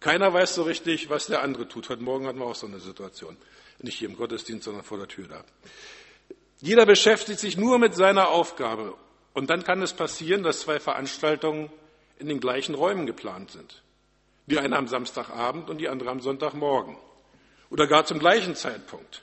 Keiner 0.00 0.32
weiß 0.32 0.54
so 0.54 0.62
richtig, 0.62 1.10
was 1.10 1.26
der 1.26 1.42
andere 1.42 1.68
tut. 1.68 1.90
Heute 1.90 2.02
Morgen 2.02 2.26
hatten 2.26 2.38
wir 2.38 2.46
auch 2.46 2.54
so 2.54 2.66
eine 2.66 2.80
Situation. 2.80 3.36
Nicht 3.80 3.98
hier 3.98 4.08
im 4.08 4.16
Gottesdienst, 4.16 4.64
sondern 4.64 4.82
vor 4.82 4.96
der 4.96 5.08
Tür 5.08 5.28
da. 5.28 5.44
Jeder 6.60 6.86
beschäftigt 6.86 7.38
sich 7.38 7.58
nur 7.58 7.78
mit 7.78 7.94
seiner 7.94 8.30
Aufgabe. 8.30 8.94
Und 9.34 9.50
dann 9.50 9.62
kann 9.62 9.82
es 9.82 9.92
passieren, 9.92 10.42
dass 10.42 10.60
zwei 10.60 10.80
Veranstaltungen 10.80 11.70
in 12.18 12.28
den 12.28 12.40
gleichen 12.40 12.74
Räumen 12.74 13.04
geplant 13.04 13.50
sind. 13.50 13.82
Die 14.46 14.58
eine 14.58 14.76
am 14.76 14.88
Samstagabend 14.88 15.68
und 15.68 15.78
die 15.78 15.90
andere 15.90 16.08
am 16.08 16.20
Sonntagmorgen. 16.20 16.96
Oder 17.68 17.86
gar 17.86 18.06
zum 18.06 18.18
gleichen 18.18 18.54
Zeitpunkt. 18.54 19.22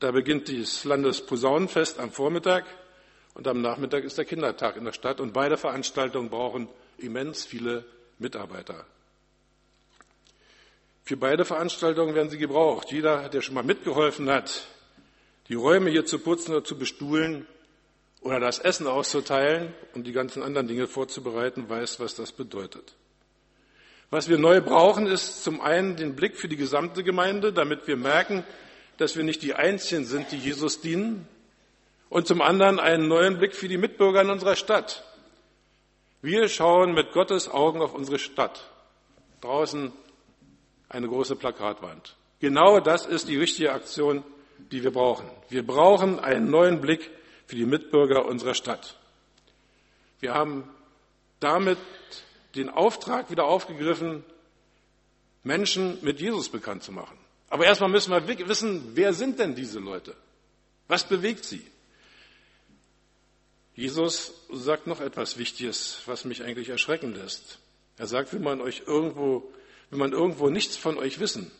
Da 0.00 0.10
beginnt 0.10 0.48
das 0.48 0.82
Landesposaunenfest 0.82 2.00
am 2.00 2.10
Vormittag 2.10 2.64
und 3.36 3.46
am 3.46 3.60
Nachmittag 3.60 4.02
ist 4.04 4.16
der 4.16 4.24
Kindertag 4.24 4.78
in 4.78 4.86
der 4.86 4.94
Stadt 4.94 5.20
und 5.20 5.34
beide 5.34 5.58
Veranstaltungen 5.58 6.30
brauchen 6.30 6.68
immens 6.96 7.44
viele 7.44 7.84
Mitarbeiter. 8.18 8.86
Für 11.04 11.18
beide 11.18 11.44
Veranstaltungen 11.44 12.14
werden 12.14 12.30
sie 12.30 12.38
gebraucht. 12.38 12.90
Jeder, 12.90 13.28
der 13.28 13.42
schon 13.42 13.54
mal 13.54 13.62
mitgeholfen 13.62 14.30
hat, 14.30 14.66
die 15.50 15.54
Räume 15.54 15.90
hier 15.90 16.06
zu 16.06 16.18
putzen 16.18 16.52
oder 16.52 16.64
zu 16.64 16.78
bestuhlen 16.78 17.46
oder 18.22 18.40
das 18.40 18.58
Essen 18.58 18.86
auszuteilen 18.86 19.74
und 19.92 20.06
die 20.06 20.12
ganzen 20.12 20.42
anderen 20.42 20.66
Dinge 20.66 20.86
vorzubereiten, 20.86 21.68
weiß, 21.68 22.00
was 22.00 22.14
das 22.14 22.32
bedeutet. 22.32 22.94
Was 24.08 24.30
wir 24.30 24.38
neu 24.38 24.62
brauchen, 24.62 25.06
ist 25.06 25.44
zum 25.44 25.60
einen 25.60 25.96
den 25.96 26.16
Blick 26.16 26.38
für 26.38 26.48
die 26.48 26.56
gesamte 26.56 27.04
Gemeinde, 27.04 27.52
damit 27.52 27.86
wir 27.86 27.98
merken, 27.98 28.44
dass 28.96 29.14
wir 29.14 29.24
nicht 29.24 29.42
die 29.42 29.52
Einzigen 29.52 30.06
sind, 30.06 30.32
die 30.32 30.38
Jesus 30.38 30.80
dienen, 30.80 31.28
und 32.08 32.26
zum 32.26 32.40
anderen 32.42 32.78
einen 32.78 33.08
neuen 33.08 33.38
Blick 33.38 33.54
für 33.54 33.68
die 33.68 33.78
Mitbürger 33.78 34.22
in 34.22 34.30
unserer 34.30 34.56
Stadt. 34.56 35.04
Wir 36.22 36.48
schauen 36.48 36.94
mit 36.94 37.12
Gottes 37.12 37.48
Augen 37.48 37.82
auf 37.82 37.94
unsere 37.94 38.18
Stadt. 38.18 38.68
Draußen 39.40 39.92
eine 40.88 41.08
große 41.08 41.36
Plakatwand. 41.36 42.16
Genau 42.40 42.80
das 42.80 43.06
ist 43.06 43.28
die 43.28 43.36
richtige 43.36 43.72
Aktion, 43.72 44.24
die 44.70 44.82
wir 44.82 44.92
brauchen. 44.92 45.28
Wir 45.48 45.66
brauchen 45.66 46.18
einen 46.20 46.50
neuen 46.50 46.80
Blick 46.80 47.10
für 47.46 47.56
die 47.56 47.66
Mitbürger 47.66 48.26
unserer 48.26 48.54
Stadt. 48.54 48.98
Wir 50.20 50.34
haben 50.34 50.68
damit 51.40 51.78
den 52.54 52.70
Auftrag 52.70 53.30
wieder 53.30 53.44
aufgegriffen, 53.44 54.24
Menschen 55.44 55.98
mit 56.02 56.20
Jesus 56.20 56.48
bekannt 56.48 56.82
zu 56.82 56.92
machen. 56.92 57.16
Aber 57.48 57.64
erstmal 57.66 57.90
müssen 57.90 58.10
wir 58.10 58.48
wissen, 58.48 58.92
wer 58.94 59.12
sind 59.12 59.38
denn 59.38 59.54
diese 59.54 59.78
Leute? 59.78 60.14
Was 60.88 61.04
bewegt 61.04 61.44
sie? 61.44 61.64
Jesus 63.76 64.32
sagt 64.50 64.86
noch 64.86 65.00
etwas 65.00 65.36
Wichtiges, 65.36 66.00
was 66.06 66.24
mich 66.24 66.42
eigentlich 66.42 66.70
erschrecken 66.70 67.14
lässt. 67.14 67.58
Er 67.98 68.06
sagt, 68.06 68.32
will 68.32 68.40
man 68.40 68.62
euch 68.62 68.84
irgendwo, 68.86 69.52
will 69.90 69.98
man 69.98 70.12
irgendwo 70.12 70.48
nichts 70.48 70.76
von 70.76 70.96
euch 70.96 71.20
wissen, 71.20 71.50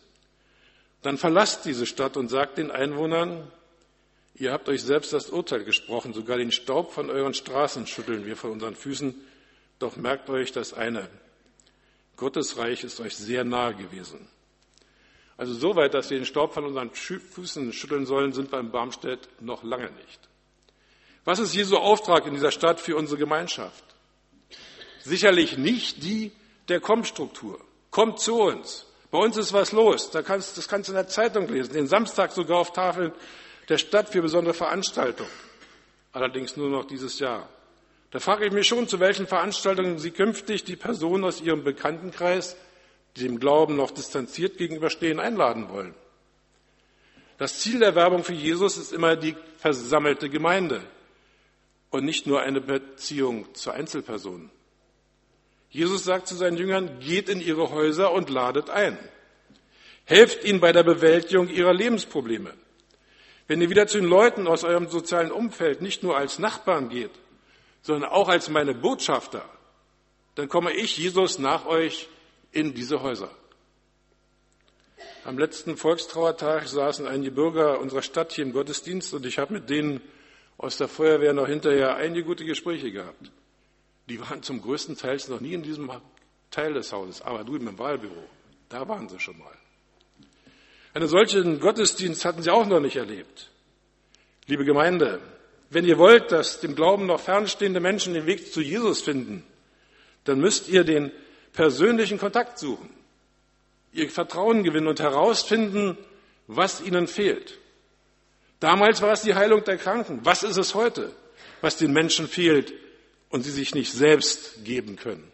dann 1.03 1.19
verlasst 1.19 1.67
diese 1.67 1.85
Stadt 1.85 2.17
und 2.17 2.29
sagt 2.29 2.57
den 2.57 2.71
Einwohnern, 2.71 3.52
ihr 4.35 4.52
habt 4.52 4.69
euch 4.71 4.83
selbst 4.83 5.13
das 5.13 5.29
Urteil 5.29 5.65
gesprochen, 5.65 6.15
sogar 6.15 6.39
den 6.39 6.52
Staub 6.52 6.93
von 6.93 7.11
euren 7.11 7.35
Straßen 7.35 7.87
schütteln 7.87 8.25
wir 8.25 8.37
von 8.37 8.50
unseren 8.50 8.75
Füßen, 8.75 9.15
doch 9.79 9.97
merkt 9.97 10.31
euch 10.31 10.52
das 10.52 10.73
eine, 10.73 11.09
Gottes 12.17 12.57
Reich 12.57 12.83
ist 12.83 12.99
euch 12.99 13.15
sehr 13.15 13.45
nahe 13.45 13.75
gewesen. 13.75 14.26
Also 15.37 15.52
so 15.52 15.76
weit, 15.76 15.93
dass 15.93 16.09
wir 16.09 16.19
den 16.19 16.25
Staub 16.25 16.55
von 16.55 16.65
unseren 16.65 16.91
Füßen 16.93 17.75
schütteln 17.75 18.07
sollen, 18.07 18.33
sind 18.33 18.50
wir 18.50 18.59
in 18.59 18.71
Barmstedt 18.71 19.29
noch 19.41 19.63
lange 19.63 19.91
nicht. 19.93 20.21
Was 21.26 21.41
ist 21.41 21.54
Jesu 21.54 21.76
Auftrag 21.76 22.25
in 22.26 22.34
dieser 22.34 22.52
Stadt 22.52 22.80
für 22.80 22.95
unsere 22.95 23.19
Gemeinschaft? 23.19 23.82
Sicherlich 25.02 25.58
nicht 25.58 26.04
die 26.04 26.30
der 26.69 26.78
Kommstruktur. 26.80 27.60
Kommt 27.91 28.21
zu 28.21 28.41
uns. 28.41 28.86
Bei 29.10 29.19
uns 29.19 29.36
ist 29.36 29.52
was 29.52 29.73
los. 29.73 30.12
Da 30.12 30.23
kannst, 30.23 30.56
das 30.56 30.69
kannst 30.69 30.89
du 30.89 30.93
in 30.93 30.97
der 30.97 31.08
Zeitung 31.08 31.49
lesen. 31.49 31.73
Den 31.73 31.89
Samstag 31.89 32.30
sogar 32.30 32.58
auf 32.58 32.73
Tafeln 32.73 33.12
der 33.69 33.78
Stadt 33.78 34.08
für 34.08 34.23
besondere 34.23 34.54
Veranstaltungen. 34.54 35.28
Allerdings 36.12 36.56
nur 36.56 36.71
noch 36.71 36.84
dieses 36.84 37.19
Jahr. 37.19 37.49
Da 38.12 38.21
frage 38.21 38.47
ich 38.47 38.52
mich 38.52 38.69
schon, 38.69 38.86
zu 38.86 39.00
welchen 39.00 39.26
Veranstaltungen 39.26 39.99
Sie 39.99 40.12
künftig 40.12 40.62
die 40.62 40.76
Personen 40.76 41.25
aus 41.25 41.41
Ihrem 41.41 41.65
Bekanntenkreis 41.65 42.56
die 43.17 43.25
dem 43.25 43.41
Glauben 43.41 43.76
noch 43.76 43.91
distanziert 43.91 44.58
gegenüberstehen, 44.58 45.19
einladen 45.19 45.71
wollen. 45.71 45.95
Das 47.39 47.60
Ziel 47.60 47.80
der 47.80 47.95
Werbung 47.95 48.23
für 48.23 48.34
Jesus 48.34 48.76
ist 48.76 48.93
immer 48.93 49.17
die 49.17 49.34
versammelte 49.58 50.28
Gemeinde 50.28 50.82
und 51.97 52.04
nicht 52.04 52.26
nur 52.26 52.43
eine 52.43 52.61
Beziehung 52.61 53.54
zu 53.54 53.71
Einzelpersonen. 53.71 54.50
Jesus 55.71 56.04
sagt 56.04 56.28
zu 56.28 56.35
seinen 56.35 56.59
Jüngern, 56.59 57.00
geht 57.00 57.28
in 57.28 57.41
ihre 57.41 57.71
Häuser 57.71 58.13
und 58.13 58.28
ladet 58.28 58.71
ein. 58.71 58.99
Helft 60.04 60.45
ihnen 60.45 60.61
bei 60.61 60.73
der 60.73 60.85
Bewältigung 60.85 61.49
ihrer 61.49 61.73
Lebensprobleme. 61.73 62.52
Wenn 63.49 63.61
ihr 63.61 63.71
wieder 63.71 63.87
zu 63.87 63.99
den 63.99 64.09
Leuten 64.09 64.47
aus 64.47 64.63
eurem 64.63 64.89
sozialen 64.89 65.32
Umfeld 65.32 65.80
nicht 65.80 66.02
nur 66.02 66.17
als 66.17 66.39
Nachbarn 66.39 66.91
geht, 66.91 67.13
sondern 67.80 68.11
auch 68.11 68.28
als 68.28 68.50
meine 68.50 68.75
Botschafter, 68.75 69.45
dann 70.35 70.49
komme 70.49 70.73
ich, 70.73 70.99
Jesus, 70.99 71.39
nach 71.39 71.65
euch 71.65 72.09
in 72.52 72.75
diese 72.75 73.02
Häuser. 73.02 73.30
Am 75.25 75.39
letzten 75.39 75.76
Volkstrauertag 75.76 76.69
saßen 76.69 77.06
einige 77.06 77.32
Bürger 77.32 77.80
unserer 77.80 78.02
Stadt 78.02 78.32
hier 78.32 78.45
im 78.45 78.52
Gottesdienst 78.52 79.15
und 79.15 79.25
ich 79.25 79.39
habe 79.39 79.54
mit 79.54 79.71
denen 79.71 80.00
aus 80.58 80.76
der 80.76 80.88
Feuerwehr 80.88 81.32
noch 81.32 81.47
hinterher 81.47 81.97
einige 81.97 82.25
gute 82.25 82.45
Gespräche 82.45 82.90
gehabt. 82.90 83.30
Die 84.08 84.21
waren 84.21 84.42
zum 84.42 84.62
größten 84.62 84.97
Teil 84.97 85.19
noch 85.28 85.40
nie 85.40 85.52
in 85.52 85.62
diesem 85.62 85.90
Teil 86.50 86.75
des 86.75 86.92
Hauses, 86.92 87.23
aber 87.23 87.45
drüben 87.45 87.69
im 87.69 87.78
Wahlbüro, 87.78 88.25
da 88.69 88.88
waren 88.88 89.08
sie 89.08 89.19
schon 89.19 89.38
mal. 89.38 89.56
Einen 90.95 91.08
solchen 91.08 91.60
Gottesdienst 91.60 92.25
hatten 92.25 92.42
sie 92.42 92.50
auch 92.50 92.66
noch 92.66 92.80
nicht 92.80 92.97
erlebt. 92.97 93.50
Liebe 94.47 94.64
Gemeinde, 94.64 95.21
wenn 95.69 95.84
ihr 95.84 95.99
wollt, 95.99 96.32
dass 96.32 96.60
dem 96.60 96.75
Glauben 96.75 97.06
noch 97.06 97.21
fernstehende 97.21 97.80
Menschen 97.80 98.14
den 98.14 98.26
Weg 98.26 98.52
zu 98.52 98.60
Jesus 98.60 99.02
finden, 99.02 99.45
dann 100.25 100.40
müsst 100.40 100.69
ihr 100.69 100.84
den 100.84 101.12
persönlichen 101.52 102.19
Kontakt 102.19 102.58
suchen, 102.58 102.88
ihr 103.92 104.08
Vertrauen 104.08 104.62
gewinnen 104.62 104.86
und 104.86 105.00
herausfinden, 105.00 105.99
was 106.47 106.80
ihnen 106.80 107.08
fehlt. 107.08 107.58
Damals 108.60 109.02
war 109.02 109.12
es 109.12 109.23
die 109.23 109.34
Heilung 109.34 109.64
der 109.64 109.76
Kranken. 109.76 110.21
Was 110.25 110.42
ist 110.42 110.56
es 110.56 110.75
heute, 110.75 111.12
was 111.60 111.76
den 111.76 111.92
Menschen 111.92 112.26
fehlt 112.28 112.73
und 113.28 113.42
sie 113.42 113.50
sich 113.50 113.75
nicht 113.75 113.92
selbst 113.92 114.64
geben 114.64 114.97
können? 114.97 115.30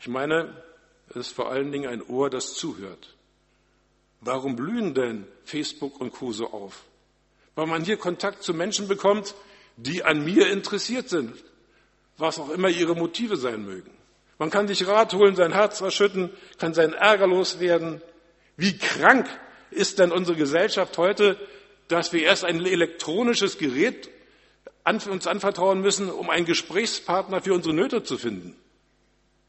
Ich 0.00 0.08
meine, 0.08 0.62
es 1.10 1.16
ist 1.16 1.32
vor 1.34 1.50
allen 1.50 1.72
Dingen 1.72 1.88
ein 1.88 2.02
Ohr, 2.02 2.30
das 2.30 2.54
zuhört. 2.54 3.16
Warum 4.20 4.56
blühen 4.56 4.94
denn 4.94 5.26
Facebook 5.44 6.00
und 6.00 6.12
Co. 6.12 6.32
so 6.32 6.50
auf? 6.50 6.84
Weil 7.54 7.66
man 7.66 7.84
hier 7.84 7.96
Kontakt 7.96 8.42
zu 8.42 8.52
Menschen 8.52 8.88
bekommt, 8.88 9.34
die 9.76 10.04
an 10.04 10.24
mir 10.24 10.50
interessiert 10.50 11.08
sind, 11.08 11.32
was 12.16 12.38
auch 12.38 12.50
immer 12.50 12.68
ihre 12.68 12.94
Motive 12.94 13.36
sein 13.36 13.64
mögen. 13.64 13.90
Man 14.38 14.50
kann 14.50 14.68
sich 14.68 14.86
Rat 14.86 15.14
holen, 15.14 15.34
sein 15.34 15.52
Herz 15.52 15.80
erschütten, 15.80 16.30
kann 16.58 16.74
sein 16.74 16.92
Ärger 16.92 17.26
loswerden. 17.26 18.02
Wie 18.56 18.76
krank 18.76 19.28
ist 19.70 19.98
denn 19.98 20.12
unsere 20.12 20.36
Gesellschaft 20.36 20.98
heute, 20.98 21.38
dass 21.88 22.12
wir 22.12 22.22
erst 22.22 22.44
ein 22.44 22.64
elektronisches 22.64 23.58
Gerät 23.58 24.08
uns 24.84 25.26
anvertrauen 25.26 25.80
müssen, 25.80 26.10
um 26.10 26.30
einen 26.30 26.46
Gesprächspartner 26.46 27.42
für 27.42 27.52
unsere 27.52 27.74
Nöte 27.74 28.02
zu 28.02 28.16
finden? 28.16 28.56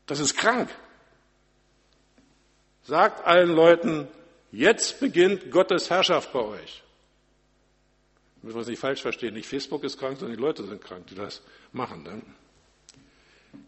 Das 0.06 0.20
ist 0.20 0.36
krank. 0.36 0.70
Sagt 2.84 3.26
allen 3.26 3.52
Leuten, 3.52 4.08
jetzt 4.52 5.00
beginnt 5.00 5.52
Gottes 5.52 5.90
Herrschaft 5.90 6.34
bei 6.34 6.40
euch. 6.40 6.84
Müssen 8.42 8.56
wir 8.56 8.62
es 8.62 8.68
nicht 8.68 8.80
falsch 8.80 9.02
verstehen. 9.02 9.34
Nicht 9.34 9.48
Facebook 9.48 9.84
ist 9.84 10.00
krank, 10.00 10.18
sondern 10.18 10.38
die 10.38 10.42
Leute 10.42 10.66
sind 10.66 10.84
krank, 10.84 11.08
die 11.08 11.16
das 11.16 11.42
machen. 11.72 12.04
Ne? 12.04 12.22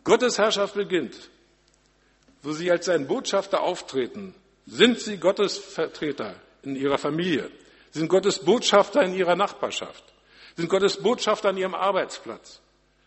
Gottes 0.03 0.37
Herrschaft 0.37 0.75
beginnt. 0.75 1.29
Wo 2.41 2.53
Sie 2.53 2.71
als 2.71 2.85
sein 2.85 3.07
Botschafter 3.07 3.61
auftreten, 3.61 4.33
sind 4.65 4.99
Sie 4.99 5.17
Gottes 5.17 5.57
Vertreter 5.57 6.35
in 6.63 6.75
Ihrer 6.75 6.97
Familie, 6.97 7.51
sind 7.91 8.09
Gottes 8.09 8.39
Botschafter 8.39 9.03
in 9.03 9.13
Ihrer 9.13 9.35
Nachbarschaft, 9.35 10.03
sind 10.55 10.69
Gottes 10.69 10.97
Botschafter 10.97 11.49
an 11.49 11.57
Ihrem 11.57 11.75
Arbeitsplatz. 11.75 12.61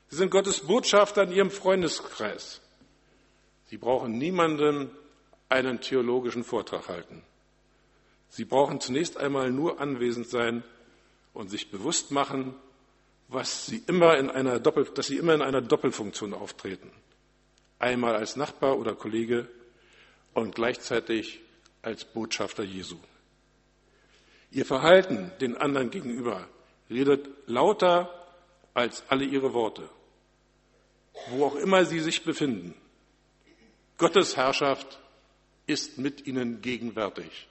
Sie 0.08 0.16
sind 0.16 0.30
Gottes 0.30 0.60
Botschafter 0.60 1.24
in 1.24 1.32
Ihrem 1.32 1.50
Freundeskreis. 1.50 2.60
Sie 3.66 3.78
brauchen 3.78 4.12
niemandem 4.12 4.90
einen 5.48 5.80
theologischen 5.80 6.44
Vortrag 6.44 6.88
halten. 6.88 7.22
Sie 8.28 8.44
brauchen 8.44 8.80
zunächst 8.80 9.16
einmal 9.16 9.50
nur 9.50 9.80
anwesend 9.80 10.28
sein 10.28 10.64
und 11.32 11.48
sich 11.48 11.70
bewusst 11.70 12.10
machen, 12.10 12.54
was 13.28 13.66
sie 13.66 13.82
immer 13.86 14.16
in 14.18 14.30
einer 14.30 14.60
Doppel, 14.60 14.84
dass 14.94 15.06
sie 15.06 15.16
immer 15.16 15.34
in 15.34 15.42
einer 15.42 15.62
Doppelfunktion 15.62 16.34
auftreten. 16.34 16.90
Einmal 17.78 18.16
als 18.16 18.36
Nachbar 18.36 18.78
oder 18.78 18.94
Kollege 18.94 19.48
und 20.34 20.54
gleichzeitig 20.54 21.40
als 21.82 22.04
Botschafter 22.04 22.64
Jesu. 22.64 22.96
Ihr 24.54 24.64
Verhalten 24.64 25.32
den 25.40 25.56
anderen 25.56 25.90
gegenüber 25.90 26.48
redet 26.88 27.28
lauter 27.46 28.08
als 28.72 29.02
alle 29.08 29.24
ihre 29.24 29.52
Worte, 29.52 29.88
wo 31.30 31.44
auch 31.46 31.56
immer 31.56 31.84
sie 31.84 31.98
sich 31.98 32.22
befinden. 32.22 32.72
Gottes 33.98 34.36
Herrschaft 34.36 35.00
ist 35.66 35.98
mit 35.98 36.28
ihnen 36.28 36.60
gegenwärtig. 36.62 37.48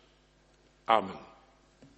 Amen. 0.86 1.33